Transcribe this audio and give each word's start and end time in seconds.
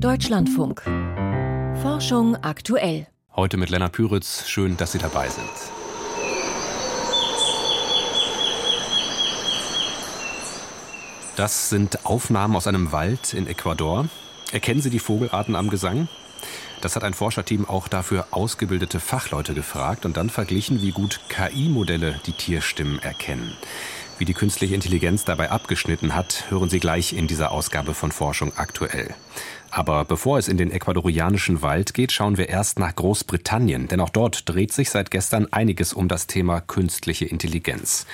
Deutschlandfunk. 0.00 0.82
Forschung 1.82 2.36
aktuell. 2.36 3.08
Heute 3.34 3.56
mit 3.56 3.68
Lennart 3.68 3.92
Püritz. 3.92 4.46
Schön, 4.46 4.76
dass 4.76 4.92
Sie 4.92 4.98
dabei 4.98 5.28
sind. 5.28 5.50
Das 11.34 11.68
sind 11.68 12.06
Aufnahmen 12.06 12.54
aus 12.54 12.68
einem 12.68 12.92
Wald 12.92 13.34
in 13.34 13.48
Ecuador. 13.48 14.06
Erkennen 14.52 14.80
Sie 14.80 14.90
die 14.90 15.00
Vogelarten 15.00 15.56
am 15.56 15.68
Gesang? 15.68 16.06
Das 16.80 16.94
hat 16.94 17.02
ein 17.02 17.14
Forscherteam 17.14 17.68
auch 17.68 17.88
dafür 17.88 18.28
ausgebildete 18.30 19.00
Fachleute 19.00 19.52
gefragt 19.52 20.04
und 20.04 20.16
dann 20.16 20.30
verglichen, 20.30 20.80
wie 20.80 20.92
gut 20.92 21.20
KI-Modelle 21.28 22.20
die 22.24 22.32
Tierstimmen 22.32 23.00
erkennen. 23.00 23.52
Wie 24.18 24.24
die 24.24 24.34
künstliche 24.34 24.74
Intelligenz 24.74 25.24
dabei 25.24 25.50
abgeschnitten 25.50 26.16
hat, 26.16 26.46
hören 26.50 26.68
Sie 26.68 26.80
gleich 26.80 27.12
in 27.12 27.28
dieser 27.28 27.52
Ausgabe 27.52 27.94
von 27.94 28.10
Forschung 28.10 28.52
aktuell. 28.56 29.14
Aber 29.70 30.04
bevor 30.04 30.38
es 30.38 30.48
in 30.48 30.56
den 30.56 30.70
ecuadorianischen 30.70 31.62
Wald 31.62 31.94
geht, 31.94 32.12
schauen 32.12 32.38
wir 32.38 32.48
erst 32.48 32.78
nach 32.78 32.94
Großbritannien, 32.94 33.88
denn 33.88 34.00
auch 34.00 34.08
dort 34.08 34.48
dreht 34.48 34.72
sich 34.72 34.90
seit 34.90 35.10
gestern 35.10 35.52
einiges 35.52 35.92
um 35.92 36.08
das 36.08 36.26
Thema 36.26 36.60
künstliche 36.60 37.26
Intelligenz. 37.26 38.06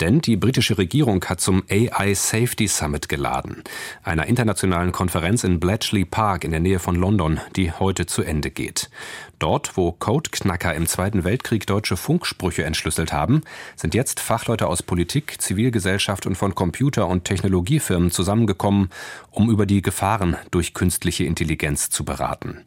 Denn 0.00 0.20
die 0.20 0.36
britische 0.36 0.78
Regierung 0.78 1.24
hat 1.24 1.40
zum 1.40 1.64
AI 1.68 2.14
Safety 2.14 2.68
Summit 2.68 3.08
geladen, 3.08 3.64
einer 4.04 4.26
internationalen 4.26 4.92
Konferenz 4.92 5.42
in 5.42 5.58
Bletchley 5.58 6.04
Park 6.04 6.44
in 6.44 6.52
der 6.52 6.60
Nähe 6.60 6.78
von 6.78 6.94
London, 6.94 7.40
die 7.56 7.72
heute 7.72 8.06
zu 8.06 8.22
Ende 8.22 8.50
geht. 8.50 8.90
Dort, 9.38 9.76
wo 9.76 9.92
Codeknacker 9.92 10.74
im 10.74 10.86
Zweiten 10.86 11.22
Weltkrieg 11.22 11.66
deutsche 11.66 11.96
Funksprüche 11.96 12.64
entschlüsselt 12.64 13.12
haben, 13.12 13.42
sind 13.76 13.94
jetzt 13.94 14.18
Fachleute 14.18 14.66
aus 14.66 14.82
Politik, 14.82 15.40
Zivilgesellschaft 15.40 16.26
und 16.26 16.36
von 16.36 16.56
Computer- 16.56 17.06
und 17.06 17.24
Technologiefirmen 17.24 18.10
zusammengekommen, 18.10 18.90
um 19.30 19.48
über 19.48 19.64
die 19.64 19.80
Gefahren 19.80 20.36
durch 20.50 20.74
künstliche 20.74 21.24
Intelligenz 21.24 21.88
zu 21.88 22.04
beraten. 22.04 22.64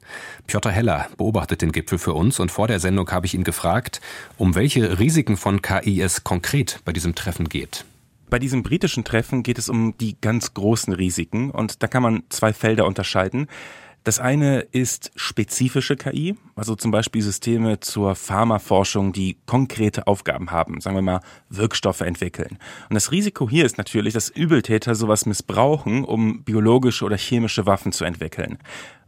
Piotr 0.48 0.72
Heller 0.72 1.10
beobachtet 1.18 1.62
den 1.62 1.74
Gipfel 1.74 1.98
für 1.98 2.14
uns 2.14 2.40
und 2.40 2.52
vor 2.52 2.68
der 2.68 2.80
Sendung 2.80 3.10
habe 3.12 3.26
ich 3.26 3.34
ihn 3.34 3.44
gefragt, 3.44 4.00
um 4.38 4.56
welche 4.56 5.00
Risiken 5.00 5.36
von 5.36 5.62
KI 5.62 6.02
es 6.02 6.24
konkret 6.24 6.80
bei 6.86 6.94
diesem 6.94 7.16
Treffen 7.22 7.50
geht. 7.50 7.86
Bei 8.32 8.40
diesem 8.40 8.64
britischen 8.64 9.04
Treffen 9.04 9.44
geht 9.44 9.60
es 9.60 9.70
um 9.70 9.96
die 10.00 10.16
ganz 10.20 10.54
großen 10.54 10.94
Risiken 10.94 11.52
und 11.52 11.84
da 11.84 11.88
kann 11.88 12.02
man 12.02 12.24
zwei 12.30 12.52
Felder 12.52 12.88
unterscheiden. 12.88 13.48
Das 14.04 14.20
eine 14.20 14.62
ist 14.62 15.12
spezifische 15.16 15.96
KI, 15.96 16.36
also 16.56 16.76
zum 16.76 16.90
Beispiel 16.90 17.22
Systeme 17.22 17.80
zur 17.80 18.16
Pharmaforschung, 18.16 19.14
die 19.14 19.38
konkrete 19.46 20.08
Aufgaben 20.08 20.50
haben, 20.50 20.82
sagen 20.82 20.96
wir 20.96 21.04
mal 21.04 21.20
Wirkstoffe 21.50 22.02
entwickeln. 22.02 22.58
Und 22.90 22.96
das 22.96 23.12
Risiko 23.12 23.48
hier 23.48 23.64
ist 23.64 23.78
natürlich, 23.78 24.16
dass 24.16 24.30
Übeltäter 24.30 24.96
sowas 24.96 25.28
missbrauchen, 25.28 26.04
um 26.04 26.44
biologische 26.44 27.06
oder 27.06 27.18
chemische 27.18 27.68
Waffen 27.68 27.92
zu 27.92 28.04
entwickeln. 28.04 28.58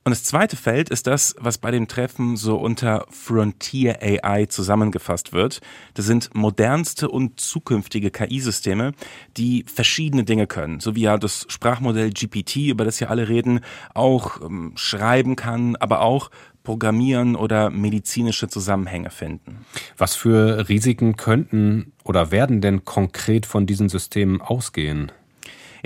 Und 0.05 0.11
das 0.11 0.25
zweite 0.25 0.57
Feld 0.57 0.89
ist 0.89 1.07
das, 1.07 1.33
was 1.39 1.57
bei 1.57 1.71
dem 1.71 1.87
Treffen 1.87 2.35
so 2.35 2.57
unter 2.57 3.05
Frontier 3.09 3.99
AI 4.01 4.47
zusammengefasst 4.47 5.31
wird. 5.31 5.61
Das 5.93 6.05
sind 6.05 6.35
modernste 6.35 7.09
und 7.09 7.39
zukünftige 7.39 8.11
KI-Systeme, 8.11 8.91
die 9.37 9.63
verschiedene 9.73 10.25
Dinge 10.25 10.45
können. 10.45 10.81
So 10.81 10.95
wie 10.95 11.03
ja 11.03 11.17
das 11.17 11.45
Sprachmodell 11.47 12.11
GPT, 12.11 12.67
über 12.67 12.83
das 12.83 12.99
ja 12.99 13.07
alle 13.07 13.29
reden, 13.29 13.61
auch 13.93 14.41
ähm, 14.41 14.73
schreiben 14.75 15.37
kann, 15.37 15.77
aber 15.77 16.01
auch 16.01 16.31
programmieren 16.63 17.35
oder 17.35 17.69
medizinische 17.69 18.49
Zusammenhänge 18.49 19.09
finden. 19.09 19.65
Was 19.97 20.15
für 20.15 20.67
Risiken 20.67 21.15
könnten 21.15 21.93
oder 22.03 22.31
werden 22.31 22.59
denn 22.59 22.83
konkret 22.83 23.45
von 23.45 23.65
diesen 23.65 23.89
Systemen 23.89 24.41
ausgehen? 24.41 25.11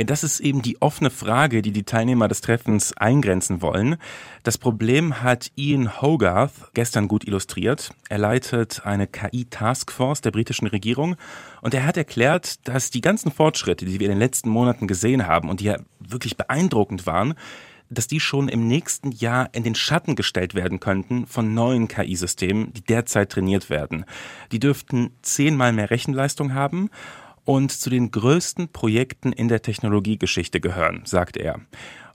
Das 0.06 0.24
ist 0.24 0.40
eben 0.40 0.62
die 0.62 0.80
offene 0.80 1.10
Frage, 1.10 1.64
die 1.64 1.72
die 1.72 1.84
Teilnehmer 1.84 2.28
des 2.28 2.42
Treffens 2.42 2.96
eingrenzen 2.96 3.64
wollen. 3.64 3.98
Das 4.44 4.60
Problem 4.60 5.24
hat 5.24 5.52
Ian 5.56 6.02
Hogarth 6.02 6.72
gestern 6.76 7.08
gut 7.08 7.26
illustriert. 7.26 7.92
Er 8.08 8.20
leitet 8.20 8.86
eine 8.86 9.08
KI-Taskforce 9.08 10.22
der 10.22 10.30
britischen 10.30 10.68
Regierung 10.68 11.16
und 11.62 11.74
er 11.74 11.86
hat 11.86 11.98
erklärt, 11.98 12.68
dass 12.68 12.92
die 12.92 13.02
ganzen 13.02 13.32
Fortschritte, 13.32 13.86
die 13.86 14.00
wir 14.00 14.06
in 14.06 14.14
den 14.14 14.20
letzten 14.20 14.50
Monaten 14.50 14.88
gesehen 14.88 15.26
haben 15.26 15.50
und 15.50 15.62
die 15.62 15.66
ja 15.66 15.78
wirklich 16.00 16.38
beeindruckend 16.38 17.08
waren, 17.08 17.34
dass 17.90 18.08
die 18.08 18.20
schon 18.20 18.50
im 18.50 18.68
nächsten 18.68 19.12
Jahr 19.12 19.50
in 19.54 19.64
den 19.64 19.74
Schatten 19.74 20.16
gestellt 20.16 20.54
werden 20.54 20.80
könnten 20.80 21.26
von 21.26 21.54
neuen 21.56 21.88
KI-Systemen, 21.88 22.74
die 22.74 22.82
derzeit 22.82 23.32
trainiert 23.32 23.70
werden. 23.72 24.06
Die 24.52 24.60
dürften 24.60 25.12
zehnmal 25.24 25.74
mehr 25.74 25.90
Rechenleistung 25.90 26.54
haben 26.54 26.90
und 27.48 27.72
zu 27.72 27.90
den 27.90 28.12
größten 28.12 28.68
Projekten 28.74 29.32
in 29.32 29.48
der 29.48 29.62
Technologiegeschichte 29.62 30.60
gehören, 30.60 31.04
sagt 31.06 31.38
er. 31.38 31.62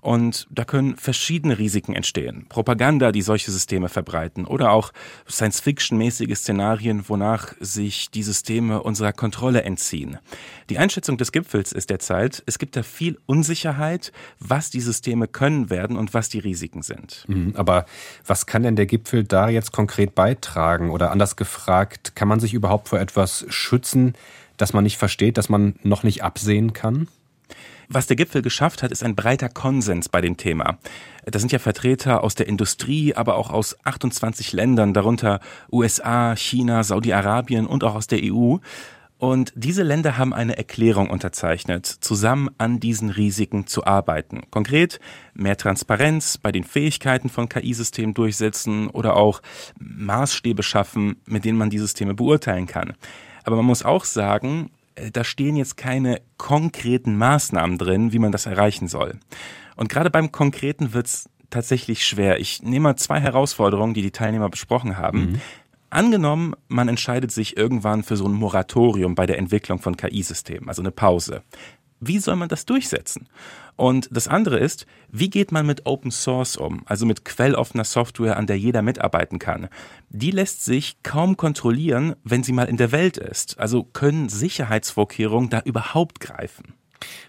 Und 0.03 0.49
da 0.51 0.65
können 0.65 0.97
verschiedene 0.97 1.59
Risiken 1.59 1.95
entstehen. 1.95 2.47
Propaganda, 2.49 3.13
die 3.13 3.23
solche 3.23 3.53
Systeme 3.53 3.89
verbreiten 3.89 4.47
oder 4.47 4.73
auch 4.73 4.93
Science-Fiction-mäßige 5.31 6.37
Szenarien, 6.37 7.09
wonach 7.09 7.55
sich 7.61 8.11
die 8.11 8.25
Systeme 8.25 8.83
unserer 8.83 9.13
Kontrolle 9.13 9.63
entziehen. 9.63 10.19
Die 10.69 10.79
Einschätzung 10.79 11.19
des 11.19 11.31
Gipfels 11.31 11.73
ist 11.73 11.89
derzeit, 11.89 12.43
es 12.47 12.59
gibt 12.59 12.77
da 12.77 12.83
viel 12.83 13.17
Unsicherheit, 13.27 14.13
was 14.41 14.71
die 14.71 14.81
Systeme 14.81 15.29
können 15.29 15.71
werden 15.71 15.97
und 15.97 16.13
was 16.15 16.29
die 16.29 16.41
Risiken 16.41 16.83
sind. 16.83 17.25
Mhm, 17.29 17.55
aber 17.55 17.87
was 18.27 18.45
kann 18.45 18.65
denn 18.65 18.77
der 18.77 18.87
Gipfel 18.87 19.23
da 19.23 19.49
jetzt 19.49 19.73
konkret 19.73 20.17
beitragen? 20.17 20.91
Oder 20.91 21.13
anders 21.13 21.37
gefragt, 21.37 22.17
kann 22.17 22.27
man 22.27 22.41
sich 22.41 22.55
überhaupt 22.55 22.89
vor 22.89 22.99
etwas 22.99 23.47
schützen, 23.49 24.15
das 24.63 24.73
man 24.73 24.85
nicht 24.85 24.97
versteht, 24.97 25.37
das 25.37 25.49
man 25.49 25.75
noch 25.83 26.05
nicht 26.05 26.23
absehen 26.23 26.73
kann? 26.73 27.09
Was 27.89 28.07
der 28.07 28.17
Gipfel 28.17 28.43
geschafft 28.43 28.83
hat, 28.83 28.93
ist 28.93 29.03
ein 29.03 29.17
breiter 29.17 29.49
Konsens 29.49 30.09
bei 30.09 30.21
dem 30.21 30.37
Thema. 30.37 30.79
Da 31.27 31.39
sind 31.39 31.53
ja 31.53 31.59
Vertreter 31.59 32.23
aus 32.23 32.37
der 32.37 32.47
Industrie, 32.47 33.15
aber 33.15 33.35
auch 33.35 33.51
aus 33.51 33.77
28 33.85 34.53
Ländern, 34.53 34.95
darunter 34.95 35.41
USA, 35.71 36.37
China, 36.37 36.85
Saudi-Arabien 36.85 37.67
und 37.67 37.83
auch 37.83 37.97
aus 37.97 38.07
der 38.07 38.21
EU. 38.23 38.59
Und 39.19 39.53
diese 39.55 39.83
Länder 39.83 40.17
haben 40.17 40.33
eine 40.33 40.57
Erklärung 40.57 41.11
unterzeichnet, 41.11 41.87
zusammen 41.87 42.49
an 42.59 42.81
diesen 42.81 43.11
Risiken 43.11 43.67
zu 43.67 43.85
arbeiten. 43.85 44.43
Konkret 44.51 45.01
mehr 45.35 45.57
Transparenz 45.57 46.39
bei 46.39 46.51
den 46.51 46.65
Fähigkeiten 46.65 47.29
von 47.29 47.49
KI-Systemen 47.49 48.15
durchsetzen 48.15 48.89
oder 48.89 49.17
auch 49.17 49.43
Maßstäbe 49.79 50.63
schaffen, 50.63 51.17
mit 51.27 51.45
denen 51.45 51.59
man 51.59 51.71
die 51.71 51.79
Systeme 51.79 52.15
beurteilen 52.15 52.67
kann. 52.67 52.95
Aber 53.45 53.57
man 53.57 53.65
muss 53.65 53.85
auch 53.85 54.05
sagen, 54.05 54.71
äh, 54.95 55.11
da 55.11 55.25
stehen 55.25 55.57
jetzt 55.57 55.77
keine 55.77 56.21
konkreten 56.37 57.17
Maßnahmen 57.17 57.79
drin, 57.79 58.13
wie 58.13 58.19
man 58.19 58.33
das 58.33 58.47
erreichen 58.47 58.89
soll. 58.89 59.19
Und 59.77 59.89
gerade 59.89 60.11
beim 60.11 60.33
Konkreten 60.33 60.93
wird's 60.93 61.29
tatsächlich 61.51 62.07
schwer. 62.07 62.41
Ich 62.41 62.63
nehme 62.63 62.85
mal 62.85 62.97
zwei 62.97 63.21
Herausforderungen, 63.21 63.95
die 63.95 64.03
die 64.03 64.11
Teilnehmer 64.11 64.49
besprochen 64.49 64.97
haben. 64.97 65.33
Mhm. 65.33 65.41
Angenommen, 65.91 66.55
man 66.69 66.89
entscheidet 66.89 67.33
sich 67.33 67.57
irgendwann 67.59 68.03
für 68.03 68.17
so 68.17 68.27
ein 68.27 68.33
Moratorium 68.33 69.15
bei 69.15 69.27
der 69.27 69.37
Entwicklung 69.39 69.79
von 69.79 69.97
KI-Systemen, 69.97 70.69
also 70.69 70.81
eine 70.81 70.91
Pause. 70.91 71.43
Wie 72.05 72.19
soll 72.19 72.35
man 72.35 72.49
das 72.49 72.67
durchsetzen? 72.67 73.29
Und 73.77 74.09
das 74.11 74.27
andere 74.27 74.59
ist, 74.59 74.87
wie 75.11 75.31
geht 75.31 75.53
man 75.53 75.65
mit 75.65 75.87
Open 75.87 76.11
Source 76.11 76.57
um, 76.57 76.83
also 76.87 77.07
mit 77.07 77.25
quelloffener 77.25 77.85
Software, 77.85 78.37
an 78.37 78.49
der 78.49 78.59
jeder 78.59 78.83
mitarbeiten 78.83 79.39
kann? 79.39 79.69
Die 80.11 80.33
lässt 80.33 80.65
sich 80.65 80.97
kaum 81.05 81.37
kontrollieren, 81.37 82.17
wenn 82.25 82.43
sie 82.43 82.53
mal 82.53 82.65
in 82.65 82.77
der 82.77 82.91
Welt 82.91 83.19
ist. 83.19 83.61
Also 83.61 83.85
können 83.85 84.29
Sicherheitsvorkehrungen 84.29 85.49
da 85.49 85.61
überhaupt 85.61 86.19
greifen? 86.19 86.75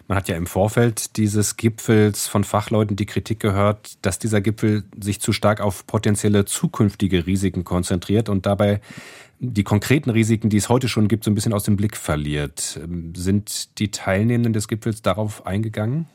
Man 0.08 0.18
hat 0.18 0.28
ja 0.28 0.36
im 0.36 0.46
Vorfeld 0.46 1.16
dieses 1.16 1.56
Gipfels 1.56 2.26
von 2.26 2.44
Fachleuten 2.44 2.96
die 2.96 3.06
Kritik 3.06 3.40
gehört, 3.40 4.04
dass 4.04 4.18
dieser 4.18 4.40
Gipfel 4.40 4.84
sich 5.00 5.20
zu 5.20 5.32
stark 5.32 5.60
auf 5.60 5.86
potenzielle 5.86 6.44
zukünftige 6.44 7.26
Risiken 7.26 7.64
konzentriert 7.64 8.28
und 8.28 8.46
dabei 8.46 8.80
die 9.52 9.64
konkreten 9.64 10.10
Risiken, 10.10 10.48
die 10.48 10.56
es 10.56 10.68
heute 10.68 10.88
schon 10.88 11.08
gibt, 11.08 11.24
so 11.24 11.30
ein 11.30 11.34
bisschen 11.34 11.52
aus 11.52 11.64
dem 11.64 11.76
Blick 11.76 11.96
verliert. 11.96 12.80
Sind 13.14 13.78
die 13.78 13.90
Teilnehmenden 13.90 14.52
des 14.52 14.68
Gipfels 14.68 15.02
darauf 15.02 15.46
eingegangen? 15.46 16.06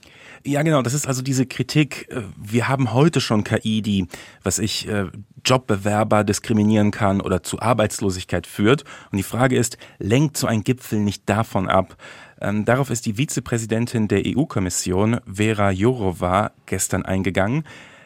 Ja, 0.45 0.63
genau. 0.63 0.81
Das 0.81 0.93
ist 0.93 1.07
also 1.07 1.21
diese 1.21 1.45
Kritik. 1.45 2.07
Äh, 2.09 2.21
wir 2.37 2.67
haben 2.67 2.93
heute 2.93 3.21
schon 3.21 3.43
KI, 3.43 3.81
die, 3.81 4.07
was 4.43 4.59
ich, 4.59 4.87
äh, 4.87 5.07
Jobbewerber 5.45 6.23
diskriminieren 6.23 6.91
kann 6.91 7.21
oder 7.21 7.43
zu 7.43 7.61
Arbeitslosigkeit 7.61 8.47
führt. 8.47 8.83
Und 9.11 9.17
die 9.17 9.23
Frage 9.23 9.57
ist, 9.57 9.77
lenkt 9.97 10.37
so 10.37 10.47
ein 10.47 10.63
Gipfel 10.63 10.99
nicht 10.99 11.29
davon 11.29 11.67
ab? 11.67 11.97
Ähm, 12.41 12.65
darauf 12.65 12.89
ist 12.89 13.05
die 13.05 13.17
Vizepräsidentin 13.17 14.07
der 14.07 14.23
EU-Kommission, 14.25 15.19
Vera 15.25 15.71
Jourova, 15.71 16.51
gestern 16.65 17.03
eingegangen. 17.03 17.63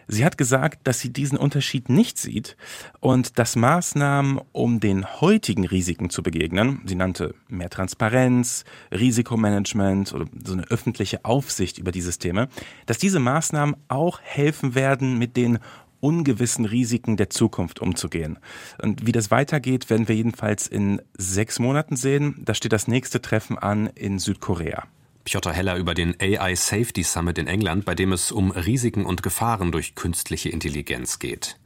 Sie 0.08 0.26
hat 0.26 0.38
gesagt, 0.38 0.88
dass 0.88 1.00
sie 1.00 1.12
diesen 1.12 1.38
Unterschied 1.38 1.90
nicht 1.90 2.18
sieht 2.18 2.58
und 3.00 3.40
dass 3.40 3.56
Maßnahmen, 3.56 4.40
um 4.52 4.80
den 4.80 5.22
heutigen 5.22 5.66
Risiken 5.66 6.10
zu 6.10 6.24
begegnen, 6.24 6.82
sie 6.86 6.96
nannte 6.96 7.36
mehr 7.48 7.70
Transparenz, 7.70 8.66
Risikomanagement 8.92 10.14
oder 10.14 10.26
so 10.44 10.54
eine 10.54 10.64
öffentliche 10.64 11.26
Aufsicht 11.26 11.78
über 11.78 11.92
die 11.92 12.02
Systeme, 12.02 12.50
dass 12.86 12.98
diese 12.98 13.20
Maßnahmen 13.20 13.76
auch 13.88 14.20
helfen 14.22 14.76
werden, 14.76 15.18
mit 15.18 15.38
den 15.38 15.60
ungewissen 16.04 16.66
Risiken 16.66 17.16
der 17.16 17.30
Zukunft 17.30 17.80
umzugehen. 17.80 18.38
Und 18.82 19.08
wie 19.08 19.14
das 19.14 19.32
weitergeht, 19.32 19.90
werden 19.90 20.10
wir 20.10 20.16
jedenfalls 20.16 20.68
in 20.68 21.02
sechs 21.18 21.60
Monaten 21.60 21.96
sehen. 21.96 22.42
Da 22.44 22.54
steht 22.54 22.74
das 22.74 22.90
nächste 22.90 23.22
Treffen 23.22 23.58
an 23.58 23.88
in 23.88 24.20
Südkorea. 24.20 24.84
Piotr 25.24 25.54
Heller 25.54 25.78
über 25.78 25.94
den 25.94 26.16
AI 26.20 26.56
Safety 26.56 27.04
Summit 27.04 27.38
in 27.38 27.48
England, 27.48 27.86
bei 27.86 27.96
dem 27.96 28.12
es 28.12 28.32
um 28.32 28.52
Risiken 28.52 29.06
und 29.06 29.24
Gefahren 29.24 29.72
durch 29.72 29.96
künstliche 29.96 30.50
Intelligenz 30.50 31.20
geht. 31.20 31.58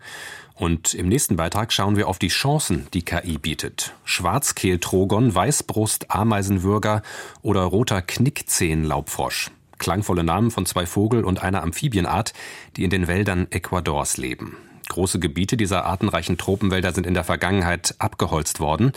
Und 0.54 0.94
im 0.94 1.08
nächsten 1.08 1.36
Beitrag 1.36 1.72
schauen 1.72 1.98
wir 1.98 2.08
auf 2.08 2.20
die 2.20 2.30
Chancen, 2.30 2.88
die 2.94 3.04
KI 3.04 3.38
bietet. 3.38 3.94
Schwarzkehltrogon, 4.06 5.34
Weißbrust, 5.34 6.10
Ameisenwürger 6.10 7.04
oder 7.42 7.62
roter 7.62 8.02
Knickzehenlaubfrosch. 8.02 9.52
Klangvolle 9.78 10.24
Namen 10.24 10.50
von 10.50 10.66
zwei 10.66 10.88
Vogel- 10.88 11.24
und 11.24 11.44
einer 11.44 11.62
Amphibienart, 11.62 12.34
die 12.76 12.84
in 12.84 12.90
den 12.90 13.08
Wäldern 13.08 13.48
Ecuadors 13.52 14.18
leben. 14.18 14.58
Große 14.90 15.20
Gebiete 15.20 15.58
dieser 15.58 15.86
artenreichen 15.86 16.38
Tropenwälder 16.38 16.94
sind 16.94 17.06
in 17.06 17.14
der 17.14 17.24
Vergangenheit 17.24 17.94
abgeholzt 18.00 18.60
worden. 18.60 18.94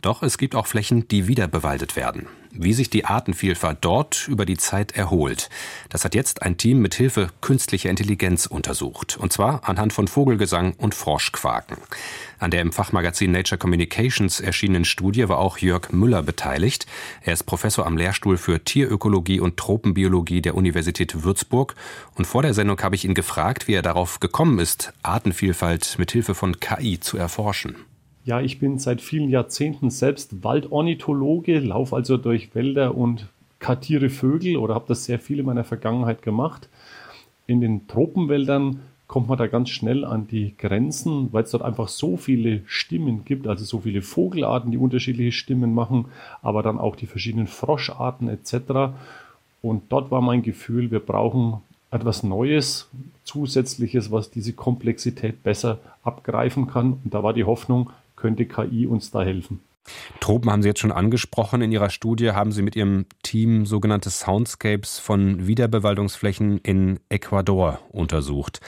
Doch 0.00 0.22
es 0.22 0.38
gibt 0.38 0.54
auch 0.54 0.66
Flächen, 0.66 1.08
die 1.08 1.28
wieder 1.28 1.48
bewaldet 1.48 1.96
werden 1.96 2.26
wie 2.52 2.72
sich 2.72 2.90
die 2.90 3.04
Artenvielfalt 3.04 3.78
dort 3.80 4.28
über 4.28 4.46
die 4.46 4.56
Zeit 4.56 4.92
erholt. 4.92 5.48
Das 5.88 6.04
hat 6.04 6.14
jetzt 6.14 6.42
ein 6.42 6.56
Team 6.56 6.80
mit 6.80 6.94
Hilfe 6.94 7.28
künstlicher 7.40 7.90
Intelligenz 7.90 8.46
untersucht. 8.46 9.16
Und 9.16 9.32
zwar 9.32 9.68
anhand 9.68 9.92
von 9.92 10.08
Vogelgesang 10.08 10.74
und 10.74 10.94
Froschquaken. 10.94 11.78
An 12.38 12.50
der 12.50 12.60
im 12.60 12.72
Fachmagazin 12.72 13.32
Nature 13.32 13.58
Communications 13.58 14.40
erschienenen 14.40 14.84
Studie 14.84 15.28
war 15.28 15.38
auch 15.38 15.58
Jörg 15.58 15.92
Müller 15.92 16.22
beteiligt. 16.22 16.86
Er 17.22 17.32
ist 17.34 17.44
Professor 17.44 17.86
am 17.86 17.96
Lehrstuhl 17.96 18.36
für 18.36 18.64
Tierökologie 18.64 19.40
und 19.40 19.56
Tropenbiologie 19.56 20.42
der 20.42 20.54
Universität 20.54 21.22
Würzburg. 21.22 21.74
Und 22.16 22.26
vor 22.26 22.42
der 22.42 22.54
Sendung 22.54 22.80
habe 22.82 22.96
ich 22.96 23.04
ihn 23.04 23.14
gefragt, 23.14 23.68
wie 23.68 23.74
er 23.74 23.82
darauf 23.82 24.20
gekommen 24.20 24.58
ist, 24.58 24.92
Artenvielfalt 25.02 25.96
mit 25.98 26.12
Hilfe 26.12 26.34
von 26.34 26.58
KI 26.58 27.00
zu 27.00 27.16
erforschen. 27.16 27.76
Ja, 28.24 28.40
ich 28.40 28.60
bin 28.60 28.78
seit 28.78 29.00
vielen 29.00 29.30
Jahrzehnten 29.30 29.90
selbst 29.90 30.44
Waldornithologe, 30.44 31.58
laufe 31.58 31.96
also 31.96 32.16
durch 32.16 32.54
Wälder 32.54 32.96
und 32.96 33.26
kartiere 33.58 34.10
Vögel 34.10 34.56
oder 34.58 34.74
habe 34.74 34.84
das 34.88 35.04
sehr 35.04 35.18
viel 35.18 35.40
in 35.40 35.46
meiner 35.46 35.64
Vergangenheit 35.64 36.22
gemacht. 36.22 36.68
In 37.48 37.60
den 37.60 37.88
Tropenwäldern 37.88 38.80
kommt 39.08 39.28
man 39.28 39.38
da 39.38 39.48
ganz 39.48 39.70
schnell 39.70 40.04
an 40.04 40.28
die 40.28 40.54
Grenzen, 40.56 41.32
weil 41.32 41.42
es 41.42 41.50
dort 41.50 41.64
einfach 41.64 41.88
so 41.88 42.16
viele 42.16 42.62
Stimmen 42.66 43.24
gibt, 43.24 43.48
also 43.48 43.64
so 43.64 43.80
viele 43.80 44.02
Vogelarten, 44.02 44.70
die 44.70 44.78
unterschiedliche 44.78 45.32
Stimmen 45.32 45.74
machen, 45.74 46.06
aber 46.42 46.62
dann 46.62 46.78
auch 46.78 46.94
die 46.94 47.06
verschiedenen 47.06 47.48
Froscharten 47.48 48.28
etc. 48.28 48.94
Und 49.62 49.82
dort 49.88 50.12
war 50.12 50.20
mein 50.20 50.42
Gefühl, 50.42 50.92
wir 50.92 51.00
brauchen 51.00 51.58
etwas 51.90 52.22
Neues, 52.22 52.88
Zusätzliches, 53.24 54.12
was 54.12 54.30
diese 54.30 54.52
Komplexität 54.52 55.42
besser 55.42 55.78
abgreifen 56.04 56.68
kann. 56.68 57.00
Und 57.04 57.12
da 57.12 57.22
war 57.22 57.34
die 57.34 57.44
Hoffnung, 57.44 57.90
könnte 58.22 58.46
KI 58.46 58.86
uns 58.86 59.10
da 59.10 59.22
helfen. 59.22 59.60
Tropen 60.20 60.50
haben 60.50 60.62
Sie 60.62 60.68
jetzt 60.68 60.78
schon 60.78 60.92
angesprochen. 60.92 61.60
In 61.60 61.72
Ihrer 61.72 61.90
Studie 61.90 62.30
haben 62.30 62.52
Sie 62.52 62.62
mit 62.62 62.76
Ihrem 62.76 63.06
Team 63.24 63.66
sogenannte 63.66 64.10
Soundscapes 64.10 65.00
von 65.00 65.48
Wiederbewaldungsflächen 65.48 66.58
in 66.58 67.00
Ecuador 67.08 67.80
untersucht. 67.90 68.60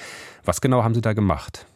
Was 0.44 0.60
genau 0.60 0.82
haben 0.82 0.94
Sie 0.94 1.00
da 1.00 1.12
gemacht? 1.12 1.66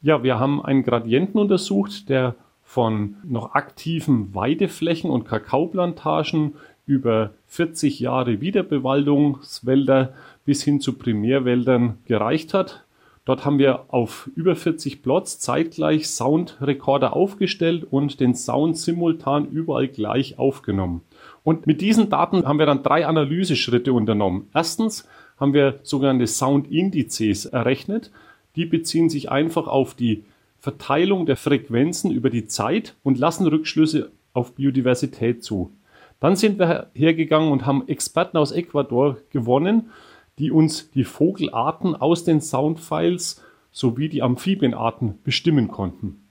Ja, 0.00 0.22
wir 0.22 0.38
haben 0.38 0.64
einen 0.64 0.84
Gradienten 0.84 1.40
untersucht, 1.40 2.08
der 2.08 2.36
von 2.62 3.16
noch 3.24 3.54
aktiven 3.54 4.32
Weideflächen 4.34 5.10
und 5.10 5.24
Kakaoplantagen 5.24 6.54
über 6.86 7.30
40 7.48 7.98
Jahre 7.98 8.40
Wiederbewaldungswälder 8.40 10.14
bis 10.44 10.62
hin 10.62 10.80
zu 10.80 10.94
Primärwäldern 10.94 11.98
gereicht 12.06 12.54
hat. 12.54 12.84
Dort 13.24 13.44
haben 13.44 13.60
wir 13.60 13.84
auf 13.88 14.28
über 14.34 14.56
40 14.56 15.00
Plots 15.02 15.38
zeitgleich 15.38 16.08
Soundrekorder 16.08 17.14
aufgestellt 17.14 17.86
und 17.88 18.18
den 18.18 18.34
Sound 18.34 18.76
simultan 18.76 19.48
überall 19.48 19.86
gleich 19.86 20.40
aufgenommen. 20.40 21.02
Und 21.44 21.68
mit 21.68 21.80
diesen 21.80 22.10
Daten 22.10 22.44
haben 22.44 22.58
wir 22.58 22.66
dann 22.66 22.82
drei 22.82 23.06
Analyseschritte 23.06 23.92
unternommen. 23.92 24.48
Erstens 24.52 25.06
haben 25.38 25.54
wir 25.54 25.78
sogenannte 25.84 26.26
Soundindizes 26.26 27.46
errechnet. 27.46 28.10
Die 28.56 28.66
beziehen 28.66 29.08
sich 29.08 29.30
einfach 29.30 29.68
auf 29.68 29.94
die 29.94 30.24
Verteilung 30.58 31.24
der 31.24 31.36
Frequenzen 31.36 32.10
über 32.10 32.28
die 32.28 32.46
Zeit 32.46 32.96
und 33.04 33.18
lassen 33.18 33.46
Rückschlüsse 33.46 34.10
auf 34.32 34.54
Biodiversität 34.54 35.44
zu. 35.44 35.72
Dann 36.18 36.36
sind 36.36 36.58
wir 36.58 36.90
hergegangen 36.94 37.50
und 37.50 37.66
haben 37.66 37.88
Experten 37.88 38.36
aus 38.36 38.52
Ecuador 38.52 39.16
gewonnen 39.30 39.90
die 40.38 40.50
uns 40.50 40.90
die 40.90 41.04
Vogelarten 41.04 41.94
aus 41.94 42.24
den 42.24 42.40
Soundfiles 42.40 43.42
sowie 43.70 44.08
die 44.08 44.22
Amphibienarten 44.22 45.18
bestimmen 45.24 45.68
konnten. 45.68 46.22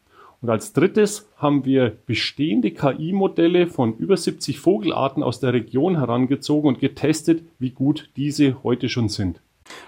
Und 0.41 0.49
als 0.49 0.73
drittes 0.73 1.29
haben 1.37 1.65
wir 1.65 1.97
bestehende 2.07 2.71
KI-Modelle 2.71 3.67
von 3.67 3.95
über 3.97 4.17
70 4.17 4.59
Vogelarten 4.59 5.21
aus 5.21 5.39
der 5.39 5.53
Region 5.53 5.97
herangezogen 5.97 6.67
und 6.67 6.79
getestet, 6.79 7.43
wie 7.59 7.69
gut 7.69 8.09
diese 8.15 8.63
heute 8.63 8.89
schon 8.89 9.07
sind. 9.07 9.39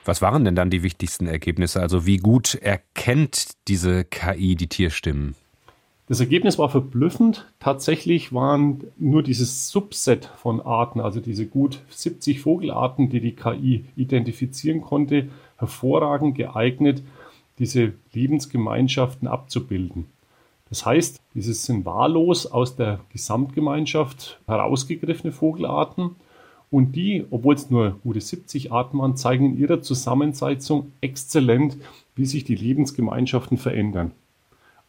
Was 0.05 0.21
waren 0.21 0.45
denn 0.45 0.55
dann 0.55 0.69
die 0.69 0.83
wichtigsten 0.83 1.27
Ergebnisse? 1.27 1.81
Also 1.81 2.05
wie 2.05 2.17
gut 2.17 2.55
erkennt 2.55 3.47
diese 3.67 4.05
KI 4.05 4.55
die 4.55 4.67
Tierstimmen? 4.67 5.35
Das 6.07 6.19
Ergebnis 6.19 6.59
war 6.59 6.69
verblüffend. 6.69 7.47
Tatsächlich 7.59 8.33
waren 8.33 8.83
nur 8.97 9.23
dieses 9.23 9.69
Subset 9.69 10.25
von 10.35 10.59
Arten, 10.59 10.99
also 10.99 11.21
diese 11.21 11.45
gut 11.45 11.81
70 11.89 12.41
Vogelarten, 12.41 13.09
die 13.09 13.21
die 13.21 13.35
KI 13.35 13.85
identifizieren 13.95 14.81
konnte, 14.81 15.29
hervorragend 15.57 16.35
geeignet, 16.35 17.03
diese 17.57 17.93
Lebensgemeinschaften 18.11 19.27
abzubilden. 19.27 20.05
Das 20.69 20.85
heißt, 20.85 21.21
dieses 21.35 21.63
sind 21.65 21.85
wahllos 21.85 22.47
aus 22.47 22.75
der 22.75 22.99
Gesamtgemeinschaft 23.09 24.41
herausgegriffene 24.47 25.31
Vogelarten 25.31 26.15
und 26.69 26.95
die, 26.95 27.25
obwohl 27.29 27.53
es 27.53 27.69
nur 27.69 27.99
gute 28.03 28.19
70 28.19 28.71
Arten 28.71 28.97
waren, 28.97 29.15
zeigen 29.15 29.45
in 29.45 29.57
ihrer 29.57 29.81
Zusammensetzung 29.81 30.91
exzellent, 30.99 31.77
wie 32.15 32.25
sich 32.25 32.43
die 32.43 32.55
Lebensgemeinschaften 32.55 33.57
verändern. 33.57 34.11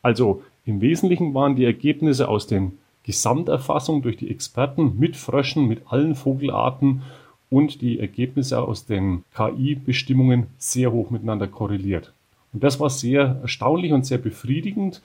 Also 0.01 0.43
im 0.67 0.81
Wesentlichen 0.81 1.35
waren 1.35 1.57
die 1.57 1.65
Ergebnisse 1.65 2.29
aus 2.29 2.47
den 2.47 2.79
Gesamterfassung 3.05 4.03
durch 4.03 4.17
die 4.17 4.31
Experten 4.31 4.99
mit 4.99 5.17
Fröschen, 5.17 5.69
mit 5.69 5.83
allen 5.87 6.15
Vogelarten 6.15 7.03
und 7.51 7.83
die 7.83 8.01
Ergebnisse 8.01 8.61
aus 8.61 8.87
den 8.87 9.25
KI-Bestimmungen 9.37 10.47
sehr 10.59 10.91
hoch 10.91 11.11
miteinander 11.11 11.47
korreliert. 11.47 12.13
Und 12.53 12.65
das 12.65 12.81
war 12.81 12.91
sehr 12.91 13.41
erstaunlich 13.43 13.93
und 13.93 14.07
sehr 14.07 14.19
befriedigend 14.19 15.03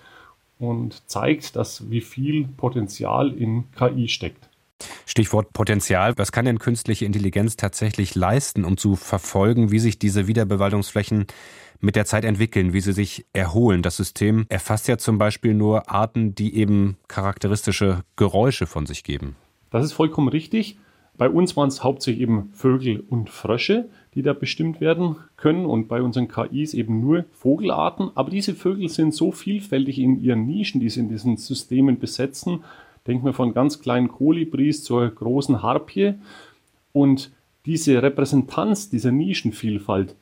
und 0.60 1.08
zeigt, 1.08 1.56
dass 1.56 1.90
wie 1.90 2.02
viel 2.02 2.48
Potenzial 2.48 3.32
in 3.32 3.66
KI 3.78 4.08
steckt. 4.08 4.49
Stichwort 5.06 5.54
Potenzial. 5.54 6.18
Was 6.18 6.32
kann 6.32 6.46
denn 6.46 6.60
künstliche 6.60 7.06
Intelligenz 7.06 7.56
tatsächlich 7.58 8.16
leisten, 8.16 8.66
um 8.66 8.78
zu 8.78 8.96
verfolgen, 8.96 9.72
wie 9.72 9.80
sich 9.80 10.00
diese 10.00 10.28
Wiederbewaldungsflächen 10.28 11.28
mit 11.82 11.96
der 11.96 12.06
Zeit 12.06 12.26
entwickeln, 12.26 12.74
wie 12.74 12.82
sie 12.82 12.94
sich 12.94 13.26
erholen. 13.34 13.82
Das 13.82 13.98
System 13.98 14.46
erfasst 14.50 14.88
ja 14.88 14.98
zum 14.98 15.18
Beispiel 15.18 15.54
nur 15.54 15.90
Arten, 15.90 16.36
die 16.36 16.56
eben 16.56 16.98
charakteristische 17.08 18.04
Geräusche 18.16 18.68
von 18.68 18.86
sich 18.86 19.04
geben. 19.04 19.36
Das 19.72 19.86
ist 19.86 19.94
vollkommen 19.94 20.28
richtig. 20.28 20.78
Bei 21.18 21.30
uns 21.30 21.58
waren 21.58 21.68
es 21.68 21.84
hauptsächlich 21.84 22.22
eben 22.22 22.50
Vögel 22.54 23.02
und 23.02 23.30
Frösche, 23.30 23.90
die 24.16 24.22
da 24.22 24.32
bestimmt 24.32 24.80
werden 24.80 25.18
können 25.36 25.66
und 25.66 25.90
bei 25.90 26.02
unseren 26.02 26.30
KIs 26.30 26.74
eben 26.74 27.02
nur 27.02 27.26
Vogelarten. 27.32 28.12
Aber 28.16 28.30
diese 28.30 28.56
Vögel 28.56 28.88
sind 28.88 29.14
so 29.14 29.34
vielfältig 29.34 30.00
in 30.00 30.22
ihren 30.22 30.46
Nischen, 30.48 30.80
die 30.80 30.90
sie 30.90 31.02
in 31.02 31.10
diesen 31.10 31.36
Systemen 31.36 32.00
besetzen. 32.00 32.64
Denken 33.10 33.26
wir 33.26 33.34
von 33.34 33.56
ganz 33.56 33.82
kleinen 33.82 34.08
Kolibris 34.08 34.84
zur 34.84 35.10
großen 35.10 35.64
Harpie. 35.64 36.14
Und 36.94 37.32
diese 37.66 38.04
Repräsentanz 38.04 38.92
dieser 38.92 39.12
Nischenvielfalt, 39.12 40.16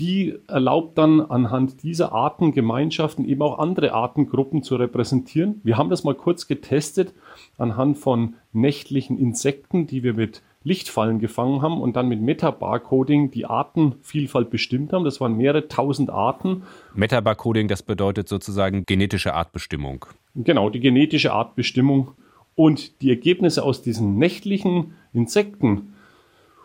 die 0.00 0.38
erlaubt 0.48 0.96
dann 0.96 1.20
anhand 1.20 1.82
dieser 1.82 2.12
Artengemeinschaften 2.12 3.26
eben 3.26 3.42
auch 3.42 3.58
andere 3.58 3.92
Artengruppen 3.92 4.62
zu 4.62 4.76
repräsentieren. 4.76 5.60
Wir 5.62 5.76
haben 5.76 5.90
das 5.90 6.04
mal 6.04 6.14
kurz 6.14 6.46
getestet 6.48 7.12
anhand 7.58 7.98
von 7.98 8.34
nächtlichen 8.54 9.18
Insekten, 9.18 9.86
die 9.86 10.02
wir 10.02 10.14
mit 10.14 10.40
Lichtfallen 10.64 11.18
gefangen 11.18 11.62
haben 11.62 11.80
und 11.80 11.96
dann 11.96 12.08
mit 12.08 12.20
Metabarcoding 12.20 13.30
die 13.30 13.46
Artenvielfalt 13.46 14.50
bestimmt 14.50 14.92
haben. 14.92 15.04
Das 15.04 15.20
waren 15.20 15.36
mehrere 15.36 15.68
tausend 15.68 16.10
Arten. 16.10 16.62
Metabarcoding, 16.94 17.68
das 17.68 17.82
bedeutet 17.82 18.28
sozusagen 18.28 18.84
genetische 18.86 19.34
Artbestimmung. 19.34 20.06
Genau, 20.34 20.70
die 20.70 20.80
genetische 20.80 21.32
Artbestimmung. 21.32 22.12
Und 22.54 23.00
die 23.00 23.08
Ergebnisse 23.10 23.62
aus 23.62 23.82
diesen 23.82 24.18
nächtlichen 24.18 24.94
Insekten 25.12 25.94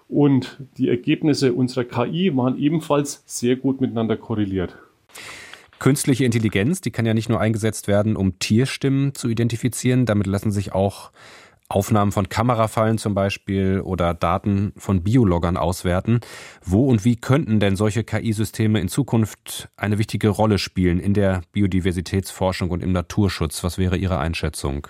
und 0.09 0.57
die 0.77 0.89
Ergebnisse 0.89 1.53
unserer 1.53 1.83
KI 1.83 2.35
waren 2.35 2.57
ebenfalls 2.57 3.23
sehr 3.25 3.55
gut 3.55 3.81
miteinander 3.81 4.17
korreliert. 4.17 4.77
Künstliche 5.79 6.25
Intelligenz, 6.25 6.81
die 6.81 6.91
kann 6.91 7.05
ja 7.05 7.13
nicht 7.13 7.29
nur 7.29 7.39
eingesetzt 7.39 7.87
werden, 7.87 8.15
um 8.15 8.39
Tierstimmen 8.39 9.13
zu 9.13 9.29
identifizieren. 9.29 10.05
Damit 10.05 10.25
lassen 10.25 10.51
sich 10.51 10.73
auch 10.73 11.11
Aufnahmen 11.69 12.13
von 12.13 12.29
Kamerafallen 12.29 12.97
zum 12.97 13.13
Beispiel 13.13 13.81
oder 13.81 14.13
Daten 14.13 14.71
von 14.77 15.03
Biologgern 15.03 15.57
auswerten. 15.57 16.21
Wo 16.63 16.85
und 16.87 17.03
wie 17.03 17.17
könnten 17.17 17.59
denn 17.59 17.75
solche 17.75 18.05
KI-Systeme 18.05 18.79
in 18.79 18.87
Zukunft 18.87 19.69
eine 19.75 19.97
wichtige 19.97 20.29
Rolle 20.29 20.59
spielen 20.59 20.99
in 20.99 21.13
der 21.13 21.41
Biodiversitätsforschung 21.51 22.69
und 22.69 22.83
im 22.83 22.93
Naturschutz? 22.93 23.63
Was 23.63 23.77
wäre 23.77 23.97
Ihre 23.97 24.17
Einschätzung? 24.17 24.87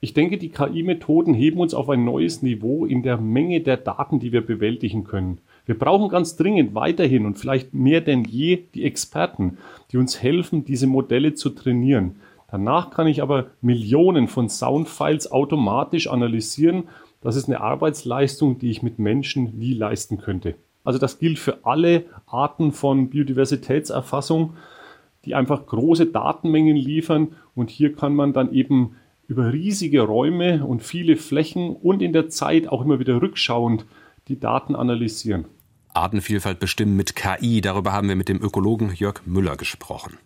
Ich 0.00 0.14
denke, 0.14 0.38
die 0.38 0.48
KI-Methoden 0.48 1.34
heben 1.34 1.60
uns 1.60 1.74
auf 1.74 1.90
ein 1.90 2.04
neues 2.04 2.42
Niveau 2.42 2.86
in 2.86 3.02
der 3.02 3.18
Menge 3.18 3.60
der 3.60 3.76
Daten, 3.76 4.18
die 4.18 4.32
wir 4.32 4.40
bewältigen 4.40 5.04
können. 5.04 5.38
Wir 5.66 5.78
brauchen 5.78 6.08
ganz 6.08 6.36
dringend 6.36 6.74
weiterhin 6.74 7.26
und 7.26 7.38
vielleicht 7.38 7.74
mehr 7.74 8.00
denn 8.00 8.24
je 8.24 8.64
die 8.74 8.84
Experten, 8.84 9.58
die 9.92 9.98
uns 9.98 10.22
helfen, 10.22 10.64
diese 10.64 10.86
Modelle 10.86 11.34
zu 11.34 11.50
trainieren. 11.50 12.16
Danach 12.50 12.90
kann 12.90 13.06
ich 13.06 13.22
aber 13.22 13.46
Millionen 13.60 14.26
von 14.26 14.48
Soundfiles 14.48 15.30
automatisch 15.30 16.08
analysieren. 16.08 16.88
Das 17.20 17.36
ist 17.36 17.46
eine 17.48 17.60
Arbeitsleistung, 17.60 18.58
die 18.58 18.70
ich 18.70 18.82
mit 18.82 18.98
Menschen 18.98 19.58
nie 19.58 19.74
leisten 19.74 20.18
könnte. 20.18 20.56
Also 20.82 20.98
das 20.98 21.18
gilt 21.18 21.38
für 21.38 21.64
alle 21.64 22.04
Arten 22.26 22.72
von 22.72 23.10
Biodiversitätserfassung, 23.10 24.54
die 25.24 25.34
einfach 25.34 25.66
große 25.66 26.06
Datenmengen 26.06 26.76
liefern. 26.76 27.36
Und 27.54 27.70
hier 27.70 27.94
kann 27.94 28.14
man 28.14 28.32
dann 28.32 28.52
eben 28.52 28.96
über 29.28 29.52
riesige 29.52 30.00
Räume 30.00 30.64
und 30.66 30.82
viele 30.82 31.16
Flächen 31.16 31.76
und 31.76 32.02
in 32.02 32.12
der 32.12 32.30
Zeit 32.30 32.66
auch 32.68 32.82
immer 32.82 32.98
wieder 32.98 33.22
rückschauend 33.22 33.86
die 34.26 34.40
Daten 34.40 34.74
analysieren. 34.74 35.44
Artenvielfalt 35.92 36.58
bestimmen 36.58 36.96
mit 36.96 37.14
KI, 37.14 37.60
darüber 37.60 37.92
haben 37.92 38.08
wir 38.08 38.16
mit 38.16 38.28
dem 38.28 38.42
Ökologen 38.42 38.92
Jörg 38.94 39.26
Müller 39.26 39.56
gesprochen. 39.56 40.18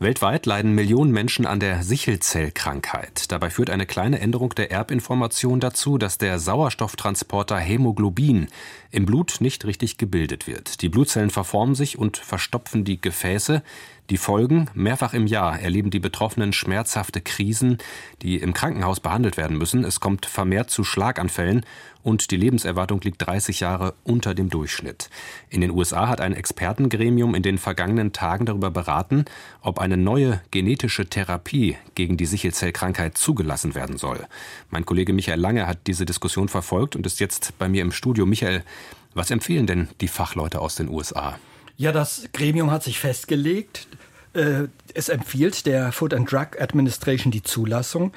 Weltweit 0.00 0.46
leiden 0.46 0.76
Millionen 0.76 1.10
Menschen 1.10 1.44
an 1.44 1.58
der 1.58 1.82
Sichelzellkrankheit. 1.82 3.32
Dabei 3.32 3.50
führt 3.50 3.68
eine 3.68 3.84
kleine 3.84 4.20
Änderung 4.20 4.54
der 4.54 4.70
Erbinformation 4.70 5.58
dazu, 5.58 5.98
dass 5.98 6.18
der 6.18 6.38
Sauerstofftransporter 6.38 7.56
Hämoglobin 7.56 8.46
im 8.92 9.06
Blut 9.06 9.38
nicht 9.40 9.64
richtig 9.64 9.98
gebildet 9.98 10.46
wird. 10.46 10.82
Die 10.82 10.88
Blutzellen 10.88 11.30
verformen 11.30 11.74
sich 11.74 11.98
und 11.98 12.16
verstopfen 12.16 12.84
die 12.84 13.00
Gefäße. 13.00 13.64
Die 14.10 14.16
Folgen, 14.16 14.70
mehrfach 14.72 15.12
im 15.12 15.26
Jahr 15.26 15.60
erleben 15.60 15.90
die 15.90 15.98
Betroffenen 15.98 16.54
schmerzhafte 16.54 17.20
Krisen, 17.20 17.76
die 18.22 18.38
im 18.38 18.54
Krankenhaus 18.54 19.00
behandelt 19.00 19.36
werden 19.36 19.58
müssen. 19.58 19.84
Es 19.84 20.00
kommt 20.00 20.24
vermehrt 20.24 20.70
zu 20.70 20.82
Schlaganfällen 20.82 21.66
und 22.02 22.30
die 22.30 22.38
Lebenserwartung 22.38 23.02
liegt 23.02 23.26
30 23.26 23.60
Jahre 23.60 23.92
unter 24.04 24.34
dem 24.34 24.48
Durchschnitt. 24.48 25.10
In 25.50 25.60
den 25.60 25.70
USA 25.70 26.08
hat 26.08 26.22
ein 26.22 26.32
Expertengremium 26.32 27.34
in 27.34 27.42
den 27.42 27.58
vergangenen 27.58 28.14
Tagen 28.14 28.46
darüber 28.46 28.70
beraten, 28.70 29.26
ob 29.60 29.78
eine 29.78 29.98
neue 29.98 30.40
genetische 30.52 31.06
Therapie 31.06 31.76
gegen 31.94 32.16
die 32.16 32.24
Sichelzellkrankheit 32.24 33.18
zugelassen 33.18 33.74
werden 33.74 33.98
soll. 33.98 34.26
Mein 34.70 34.86
Kollege 34.86 35.12
Michael 35.12 35.38
Lange 35.38 35.66
hat 35.66 35.86
diese 35.86 36.06
Diskussion 36.06 36.48
verfolgt 36.48 36.96
und 36.96 37.04
ist 37.04 37.20
jetzt 37.20 37.58
bei 37.58 37.68
mir 37.68 37.82
im 37.82 37.92
Studio. 37.92 38.24
Michael, 38.24 38.64
was 39.12 39.30
empfehlen 39.30 39.66
denn 39.66 39.88
die 40.00 40.08
Fachleute 40.08 40.62
aus 40.62 40.76
den 40.76 40.88
USA? 40.88 41.38
Ja, 41.80 41.92
das 41.92 42.28
Gremium 42.32 42.72
hat 42.72 42.82
sich 42.82 42.98
festgelegt. 42.98 43.86
Äh, 44.32 44.68
es 44.94 45.08
empfiehlt 45.08 45.66
der 45.66 45.92
Food 45.92 46.14
and 46.14 46.30
Drug 46.30 46.60
Administration 46.60 47.30
die 47.30 47.42
Zulassung. 47.42 48.12